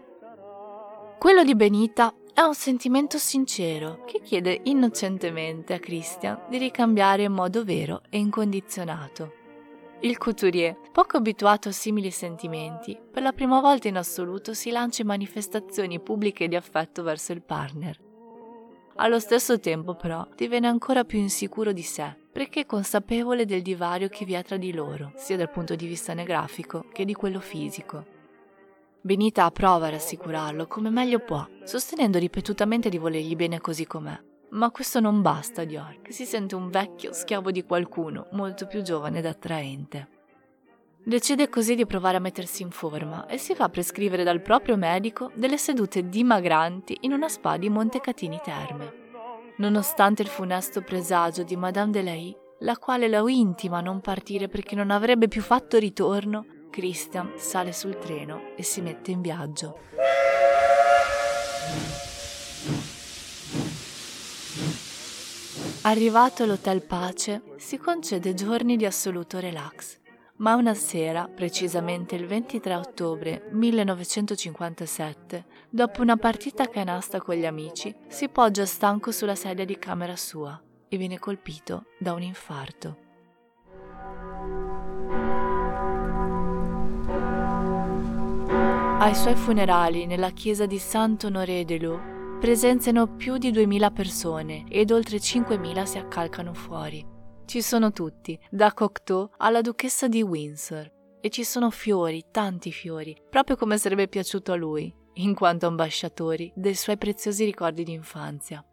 Quello 1.18 1.42
di 1.42 1.54
Benita 1.54 2.12
è 2.34 2.42
un 2.42 2.54
sentimento 2.54 3.16
sincero 3.16 4.04
che 4.04 4.20
chiede 4.20 4.60
innocentemente 4.64 5.74
a 5.74 5.78
Christian 5.78 6.44
di 6.48 6.58
ricambiare 6.58 7.22
in 7.22 7.32
modo 7.32 7.64
vero 7.64 8.02
e 8.10 8.18
incondizionato. 8.18 9.40
Il 10.00 10.18
couturier, 10.18 10.76
poco 10.90 11.16
abituato 11.16 11.68
a 11.68 11.72
simili 11.72 12.10
sentimenti, 12.10 12.98
per 13.10 13.22
la 13.22 13.32
prima 13.32 13.60
volta 13.60 13.86
in 13.86 13.96
assoluto 13.96 14.52
si 14.52 14.70
lancia 14.70 15.02
in 15.02 15.08
manifestazioni 15.08 16.00
pubbliche 16.00 16.48
di 16.48 16.56
affetto 16.56 17.02
verso 17.04 17.32
il 17.32 17.42
partner. 17.42 18.01
Allo 19.02 19.18
stesso 19.18 19.58
tempo, 19.58 19.96
però, 19.96 20.24
diviene 20.36 20.68
ancora 20.68 21.02
più 21.02 21.18
insicuro 21.18 21.72
di 21.72 21.82
sé, 21.82 22.16
perché 22.30 22.64
consapevole 22.64 23.44
del 23.44 23.60
divario 23.60 24.06
che 24.06 24.24
vi 24.24 24.34
è 24.34 24.44
tra 24.44 24.56
di 24.56 24.72
loro, 24.72 25.10
sia 25.16 25.36
dal 25.36 25.50
punto 25.50 25.74
di 25.74 25.88
vista 25.88 26.12
anagrafico 26.12 26.86
che 26.92 27.04
di 27.04 27.12
quello 27.12 27.40
fisico. 27.40 28.06
Benita 29.00 29.50
prova 29.50 29.88
a 29.88 29.90
rassicurarlo 29.90 30.68
come 30.68 30.88
meglio 30.88 31.18
può, 31.18 31.44
sostenendo 31.64 32.20
ripetutamente 32.20 32.88
di 32.88 32.98
volergli 32.98 33.34
bene 33.34 33.60
così 33.60 33.88
com'è. 33.88 34.16
Ma 34.50 34.70
questo 34.70 35.00
non 35.00 35.20
basta 35.20 35.62
a 35.62 35.64
Dior, 35.64 36.00
che 36.00 36.12
si 36.12 36.24
sente 36.24 36.54
un 36.54 36.70
vecchio 36.70 37.12
schiavo 37.12 37.50
di 37.50 37.64
qualcuno 37.64 38.28
molto 38.30 38.68
più 38.68 38.82
giovane 38.82 39.18
ed 39.18 39.26
attraente. 39.26 40.21
Decide 41.04 41.48
così 41.48 41.74
di 41.74 41.84
provare 41.84 42.18
a 42.18 42.20
mettersi 42.20 42.62
in 42.62 42.70
forma 42.70 43.26
e 43.26 43.36
si 43.36 43.56
fa 43.56 43.68
prescrivere 43.68 44.22
dal 44.22 44.40
proprio 44.40 44.76
medico 44.76 45.32
delle 45.34 45.58
sedute 45.58 46.08
dimagranti 46.08 46.96
in 47.00 47.12
una 47.12 47.28
spa 47.28 47.56
di 47.56 47.68
Montecatini 47.68 48.40
Terme. 48.42 49.00
Nonostante 49.56 50.22
il 50.22 50.28
funesto 50.28 50.80
presagio 50.82 51.42
di 51.42 51.56
Madame 51.56 51.90
Delahaye, 51.90 52.36
la 52.60 52.76
quale 52.76 53.08
lo 53.08 53.26
intima 53.26 53.78
a 53.78 53.80
non 53.82 54.00
partire 54.00 54.46
perché 54.46 54.76
non 54.76 54.92
avrebbe 54.92 55.26
più 55.26 55.42
fatto 55.42 55.76
ritorno, 55.76 56.46
Christian 56.70 57.32
sale 57.36 57.72
sul 57.72 57.98
treno 57.98 58.54
e 58.56 58.62
si 58.62 58.80
mette 58.80 59.10
in 59.10 59.20
viaggio. 59.20 59.78
Arrivato 65.82 66.44
all'Hotel 66.44 66.82
Pace, 66.82 67.42
si 67.56 67.76
concede 67.76 68.34
giorni 68.34 68.76
di 68.76 68.86
assoluto 68.86 69.40
relax, 69.40 69.98
ma 70.42 70.56
una 70.56 70.74
sera, 70.74 71.28
precisamente 71.32 72.16
il 72.16 72.26
23 72.26 72.74
ottobre 72.74 73.48
1957, 73.52 75.46
dopo 75.70 76.02
una 76.02 76.16
partita 76.16 76.68
canasta 76.68 77.20
con 77.20 77.36
gli 77.36 77.46
amici, 77.46 77.94
si 78.08 78.28
poggia 78.28 78.66
stanco 78.66 79.12
sulla 79.12 79.36
sedia 79.36 79.64
di 79.64 79.78
camera 79.78 80.16
sua 80.16 80.60
e 80.88 80.96
viene 80.96 81.20
colpito 81.20 81.84
da 81.96 82.12
un 82.12 82.22
infarto. 82.22 82.96
Ai 88.98 89.14
suoi 89.14 89.34
funerali 89.36 90.06
nella 90.06 90.30
chiesa 90.30 90.66
di 90.66 90.78
Saint-Honoré 90.78 91.64
de 91.64 91.78
Laux 91.78 92.02
presenziano 92.40 93.06
più 93.14 93.36
di 93.36 93.52
2000 93.52 93.90
persone 93.92 94.64
ed 94.68 94.90
oltre 94.90 95.20
5000 95.20 95.86
si 95.86 95.98
accalcano 95.98 96.52
fuori. 96.52 97.11
Ci 97.44 97.60
sono 97.60 97.90
tutti, 97.90 98.38
da 98.50 98.72
Cocteau 98.72 99.30
alla 99.38 99.60
duchessa 99.60 100.08
di 100.08 100.22
Windsor. 100.22 100.90
E 101.20 101.28
ci 101.28 101.44
sono 101.44 101.70
fiori, 101.70 102.24
tanti 102.30 102.72
fiori, 102.72 103.16
proprio 103.28 103.56
come 103.56 103.78
sarebbe 103.78 104.08
piaciuto 104.08 104.52
a 104.52 104.56
lui, 104.56 104.92
in 105.14 105.34
quanto 105.34 105.66
ambasciatori 105.66 106.52
dei 106.54 106.74
suoi 106.74 106.96
preziosi 106.96 107.44
ricordi 107.44 107.84
di 107.84 107.92
infanzia. 107.92 108.64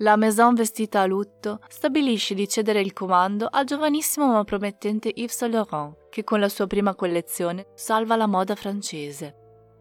La 0.00 0.16
Maison 0.16 0.54
vestita 0.54 1.00
a 1.00 1.06
lutto 1.06 1.60
stabilisce 1.68 2.34
di 2.34 2.46
cedere 2.46 2.80
il 2.80 2.92
comando 2.92 3.48
al 3.50 3.64
giovanissimo 3.64 4.30
ma 4.30 4.44
promettente 4.44 5.10
Yves 5.14 5.36
Saint 5.36 5.54
Laurent, 5.54 6.08
che 6.10 6.22
con 6.22 6.38
la 6.38 6.50
sua 6.50 6.66
prima 6.66 6.94
collezione 6.94 7.68
salva 7.74 8.16
la 8.16 8.26
moda 8.26 8.54
francese. 8.54 9.34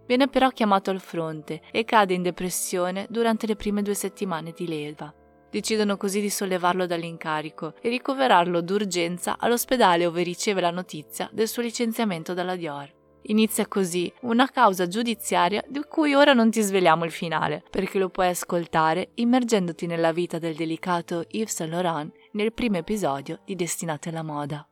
Viene 0.05 0.29
però 0.29 0.49
chiamato 0.51 0.89
al 0.89 1.01
fronte 1.01 1.61
e 1.71 1.83
cade 1.83 2.13
in 2.13 2.21
depressione 2.21 3.07
durante 3.09 3.45
le 3.45 3.57
prime 3.57 3.81
due 3.81 3.95
settimane 3.95 4.53
di 4.55 4.67
leva. 4.67 5.13
Decidono 5.55 5.95
così 5.95 6.19
di 6.19 6.29
sollevarlo 6.29 6.85
dall'incarico 6.85 7.75
e 7.79 7.87
ricoverarlo 7.87 8.59
d'urgenza 8.59 9.37
all'ospedale 9.39 10.03
dove 10.03 10.21
riceve 10.21 10.59
la 10.59 10.69
notizia 10.69 11.29
del 11.31 11.47
suo 11.47 11.61
licenziamento 11.61 12.33
dalla 12.33 12.57
Dior. 12.57 12.93
Inizia 13.27 13.65
così 13.65 14.11
una 14.23 14.49
causa 14.49 14.85
giudiziaria 14.85 15.63
di 15.65 15.81
cui 15.87 16.13
ora 16.13 16.33
non 16.33 16.51
ti 16.51 16.59
sveliamo 16.59 17.05
il 17.05 17.11
finale, 17.11 17.63
perché 17.71 17.99
lo 17.99 18.09
puoi 18.09 18.27
ascoltare 18.27 19.11
immergendoti 19.13 19.85
nella 19.85 20.11
vita 20.11 20.39
del 20.39 20.55
delicato 20.55 21.23
Yves 21.29 21.55
Saint 21.55 21.71
Laurent 21.71 22.13
nel 22.33 22.51
primo 22.51 22.75
episodio 22.75 23.39
di 23.45 23.55
Destinate 23.55 24.09
alla 24.09 24.23
moda. 24.23 24.67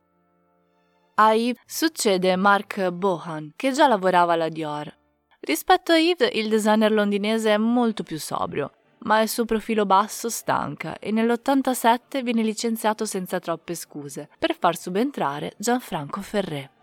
A 1.14 1.32
Yves 1.32 1.62
succede 1.64 2.36
Mark 2.36 2.90
Bohan, 2.90 3.54
che 3.56 3.72
già 3.72 3.88
lavorava 3.88 4.34
alla 4.34 4.50
Dior. 4.50 4.94
Rispetto 5.40 5.92
a 5.92 5.96
Yves, 5.96 6.28
il 6.34 6.50
designer 6.50 6.92
londinese 6.92 7.54
è 7.54 7.56
molto 7.56 8.02
più 8.02 8.18
sobrio, 8.18 8.70
ma 9.04 9.22
il 9.22 9.28
suo 9.28 9.44
profilo 9.44 9.86
basso 9.86 10.28
stanca 10.28 10.98
e 10.98 11.10
nell'87 11.10 12.22
viene 12.22 12.42
licenziato 12.42 13.04
senza 13.06 13.38
troppe 13.38 13.74
scuse 13.74 14.28
per 14.38 14.56
far 14.58 14.76
subentrare 14.76 15.54
Gianfranco 15.56 16.20
Ferré. 16.20 16.73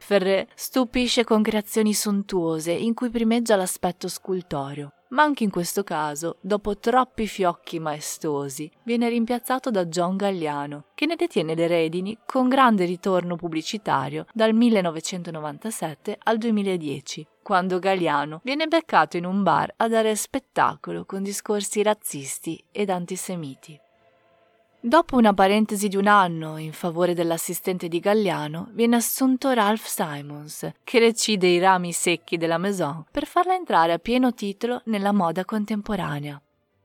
Ferré 0.00 0.48
stupisce 0.54 1.24
con 1.24 1.42
creazioni 1.42 1.94
sontuose 1.94 2.72
in 2.72 2.94
cui 2.94 3.10
primeggia 3.10 3.54
l'aspetto 3.54 4.08
scultoreo, 4.08 4.92
ma 5.10 5.22
anche 5.22 5.44
in 5.44 5.50
questo 5.50 5.84
caso, 5.84 6.38
dopo 6.40 6.78
troppi 6.78 7.28
fiocchi 7.28 7.78
maestosi, 7.78 8.68
viene 8.82 9.08
rimpiazzato 9.08 9.70
da 9.70 9.84
John 9.84 10.16
Galliano, 10.16 10.86
che 10.94 11.06
ne 11.06 11.16
detiene 11.16 11.54
le 11.54 11.66
redini 11.68 12.18
con 12.26 12.48
grande 12.48 12.86
ritorno 12.86 13.36
pubblicitario 13.36 14.26
dal 14.32 14.52
1997 14.52 16.18
al 16.24 16.38
2010, 16.38 17.26
quando 17.42 17.78
Galliano 17.78 18.40
viene 18.42 18.66
beccato 18.66 19.16
in 19.16 19.26
un 19.26 19.42
bar 19.42 19.72
a 19.76 19.86
dare 19.86 20.16
spettacolo 20.16 21.04
con 21.04 21.22
discorsi 21.22 21.82
razzisti 21.82 22.64
ed 22.72 22.90
antisemiti. 22.90 23.78
Dopo 24.82 25.16
una 25.16 25.34
parentesi 25.34 25.88
di 25.88 25.96
un 25.96 26.06
anno 26.06 26.56
in 26.56 26.72
favore 26.72 27.12
dell'assistente 27.12 27.86
di 27.86 28.00
Galliano, 28.00 28.70
viene 28.72 28.96
assunto 28.96 29.50
Ralph 29.50 29.84
Simons, 29.84 30.70
che 30.82 30.98
recide 30.98 31.48
i 31.48 31.58
rami 31.58 31.92
secchi 31.92 32.38
della 32.38 32.56
Maison 32.56 33.04
per 33.10 33.26
farla 33.26 33.54
entrare 33.54 33.92
a 33.92 33.98
pieno 33.98 34.32
titolo 34.32 34.80
nella 34.86 35.12
moda 35.12 35.44
contemporanea. 35.44 36.40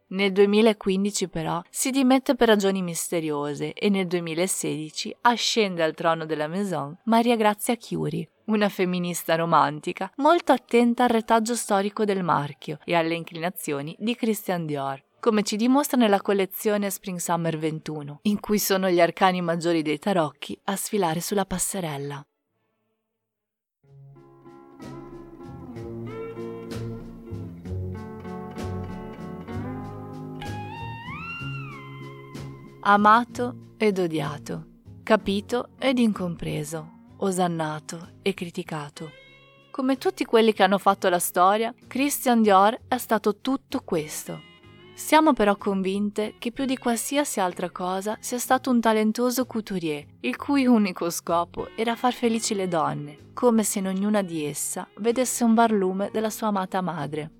Nel 0.08 0.34
2015 0.34 1.30
però 1.30 1.62
si 1.70 1.90
dimette 1.90 2.36
per 2.36 2.50
ragioni 2.50 2.82
misteriose 2.82 3.72
e 3.72 3.88
nel 3.88 4.08
2016 4.08 5.16
ascende 5.22 5.82
al 5.82 5.94
trono 5.94 6.26
della 6.26 6.50
Maison 6.50 6.94
Maria 7.06 7.38
Grazia 7.38 7.76
Chiuri, 7.76 8.28
una 8.48 8.68
femminista 8.68 9.36
romantica 9.36 10.12
molto 10.18 10.52
attenta 10.52 11.04
al 11.04 11.10
retaggio 11.10 11.56
storico 11.56 12.04
del 12.04 12.24
marchio 12.24 12.78
e 12.84 12.94
alle 12.94 13.16
inclinazioni 13.16 13.96
di 13.98 14.16
Christian 14.16 14.66
Dior 14.66 15.02
come 15.26 15.42
ci 15.42 15.56
dimostra 15.56 15.98
nella 15.98 16.22
collezione 16.22 16.92
Spring 16.92 17.18
Summer 17.18 17.58
21, 17.58 18.20
in 18.22 18.40
cui 18.40 18.60
sono 18.60 18.92
gli 18.92 19.02
arcani 19.02 19.42
maggiori 19.42 19.82
dei 19.82 19.98
tarocchi 19.98 20.56
a 20.66 20.76
sfilare 20.76 21.20
sulla 21.20 21.46
passerella. 21.46 22.24
Amato 32.82 33.56
ed 33.78 33.98
odiato, 33.98 34.66
capito 35.02 35.70
ed 35.80 35.98
incompreso, 35.98 37.14
osannato 37.18 38.20
e 38.22 38.36
criticato. 38.36 39.10
Come 39.72 39.98
tutti 39.98 40.24
quelli 40.24 40.54
che 40.54 40.62
hanno 40.62 40.78
fatto 40.78 41.10
la 41.10 41.18
storia, 41.18 41.74
Christian 41.88 42.44
Dior 42.44 42.80
è 42.88 43.00
stato 43.00 43.38
tutto 43.38 43.82
questo 43.84 44.54
siamo 44.96 45.34
però 45.34 45.58
convinte 45.58 46.36
che 46.40 46.52
più 46.52 46.66
di 46.66 46.78
qualsiasi 46.78 47.40
altra 47.40 47.70
cosa 47.70 48.18
sia 48.22 48.40
stato 48.40 48.72
un 48.72 48.80
talentuoso 48.80 49.46
couturier, 49.46 50.06
il 50.22 50.38
cui 50.38 50.66
unico 50.66 51.10
scopo 51.10 51.68
era 51.76 51.96
far 51.96 52.14
felici 52.14 52.56
le 52.56 52.70
donne, 52.70 53.32
come 53.34 53.64
se 53.64 53.80
in 53.80 53.88
ognuna 53.88 54.22
di 54.22 54.46
essa 54.46 54.88
vedesse 55.00 55.44
un 55.44 55.54
barlume 55.54 56.10
della 56.12 56.30
sua 56.30 56.48
amata 56.48 56.82
madre. 56.82 57.32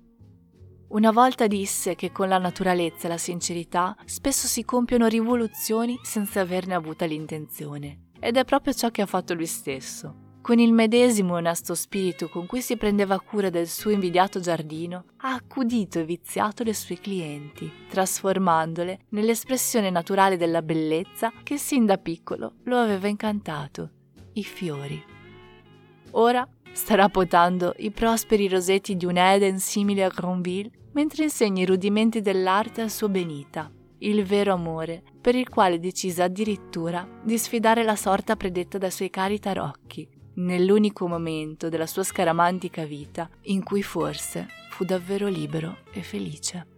Una 0.88 1.10
volta 1.10 1.46
disse 1.46 1.96
che 1.96 2.12
con 2.12 2.28
la 2.28 2.38
naturalezza 2.38 3.06
e 3.06 3.08
la 3.08 3.18
sincerità 3.18 3.96
spesso 4.04 4.46
si 4.46 4.62
compiono 4.62 5.06
rivoluzioni 5.06 5.98
senza 6.02 6.42
averne 6.42 6.74
avuta 6.74 7.06
l'intenzione, 7.06 8.10
ed 8.20 8.36
è 8.36 8.44
proprio 8.44 8.74
ciò 8.74 8.90
che 8.90 9.02
ha 9.02 9.06
fatto 9.06 9.34
lui 9.34 9.46
stesso. 9.46 10.25
Con 10.46 10.60
il 10.60 10.72
medesimo 10.72 11.34
onesto 11.34 11.74
spirito 11.74 12.28
con 12.28 12.46
cui 12.46 12.60
si 12.60 12.76
prendeva 12.76 13.18
cura 13.18 13.50
del 13.50 13.66
suo 13.66 13.90
invidiato 13.90 14.38
giardino, 14.38 15.06
ha 15.22 15.32
accudito 15.32 15.98
e 15.98 16.04
viziato 16.04 16.62
le 16.62 16.72
sue 16.72 17.00
clienti, 17.00 17.68
trasformandole 17.88 19.00
nell'espressione 19.08 19.90
naturale 19.90 20.36
della 20.36 20.62
bellezza 20.62 21.32
che 21.42 21.58
sin 21.58 21.84
da 21.84 21.98
piccolo 21.98 22.58
lo 22.62 22.76
aveva 22.76 23.08
incantato, 23.08 23.90
i 24.34 24.44
fiori. 24.44 25.02
Ora 26.12 26.48
starà 26.70 27.08
potando 27.08 27.74
i 27.78 27.90
prosperi 27.90 28.46
rosetti 28.46 28.94
di 28.94 29.04
un 29.04 29.16
Eden 29.16 29.58
simile 29.58 30.04
a 30.04 30.10
Gronville 30.10 30.70
mentre 30.92 31.24
insegna 31.24 31.62
i 31.62 31.66
rudimenti 31.66 32.20
dell'arte 32.20 32.82
al 32.82 32.90
suo 32.92 33.08
Benita, 33.08 33.68
il 33.98 34.22
vero 34.22 34.52
amore, 34.52 35.02
per 35.20 35.34
il 35.34 35.48
quale 35.48 35.80
decise 35.80 36.22
addirittura 36.22 37.04
di 37.24 37.36
sfidare 37.36 37.82
la 37.82 37.96
sorta 37.96 38.36
predetta 38.36 38.78
dai 38.78 38.92
suoi 38.92 39.10
cari 39.10 39.40
tarocchi, 39.40 40.14
nell'unico 40.36 41.06
momento 41.06 41.68
della 41.68 41.86
sua 41.86 42.02
scaramantica 42.02 42.84
vita 42.84 43.28
in 43.42 43.62
cui 43.62 43.82
forse 43.82 44.48
fu 44.70 44.84
davvero 44.84 45.28
libero 45.28 45.78
e 45.92 46.02
felice. 46.02 46.75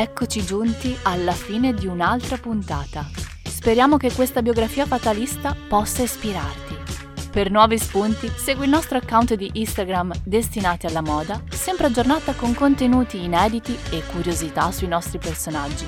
Eccoci 0.00 0.42
giunti 0.42 0.96
alla 1.02 1.32
fine 1.32 1.74
di 1.74 1.86
un'altra 1.86 2.38
puntata. 2.38 3.06
Speriamo 3.44 3.98
che 3.98 4.10
questa 4.10 4.40
biografia 4.40 4.86
fatalista 4.86 5.54
possa 5.68 6.02
ispirarti. 6.02 6.74
Per 7.30 7.50
nuovi 7.50 7.76
spunti, 7.76 8.32
segui 8.34 8.64
il 8.64 8.70
nostro 8.70 8.96
account 8.96 9.34
di 9.34 9.50
Instagram 9.52 10.10
destinati 10.24 10.86
alla 10.86 11.02
moda, 11.02 11.42
sempre 11.50 11.88
aggiornata 11.88 12.32
con 12.32 12.54
contenuti 12.54 13.22
inediti 13.22 13.76
e 13.90 14.02
curiosità 14.06 14.70
sui 14.70 14.88
nostri 14.88 15.18
personaggi. 15.18 15.86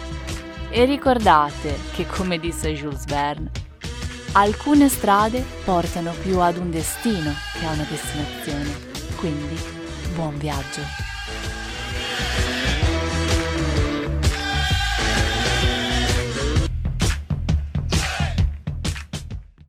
E 0.68 0.84
ricordate 0.84 1.78
che, 1.94 2.06
come 2.06 2.38
disse 2.38 2.74
Jules 2.74 3.06
Verne, 3.06 3.50
alcune 4.32 4.90
strade 4.90 5.42
portano 5.64 6.12
più 6.20 6.38
ad 6.38 6.58
un 6.58 6.70
destino 6.70 7.32
che 7.58 7.64
a 7.64 7.72
una 7.72 7.86
destinazione. 7.88 8.76
Quindi, 9.16 9.58
buon 10.14 10.36
viaggio! 10.36 11.11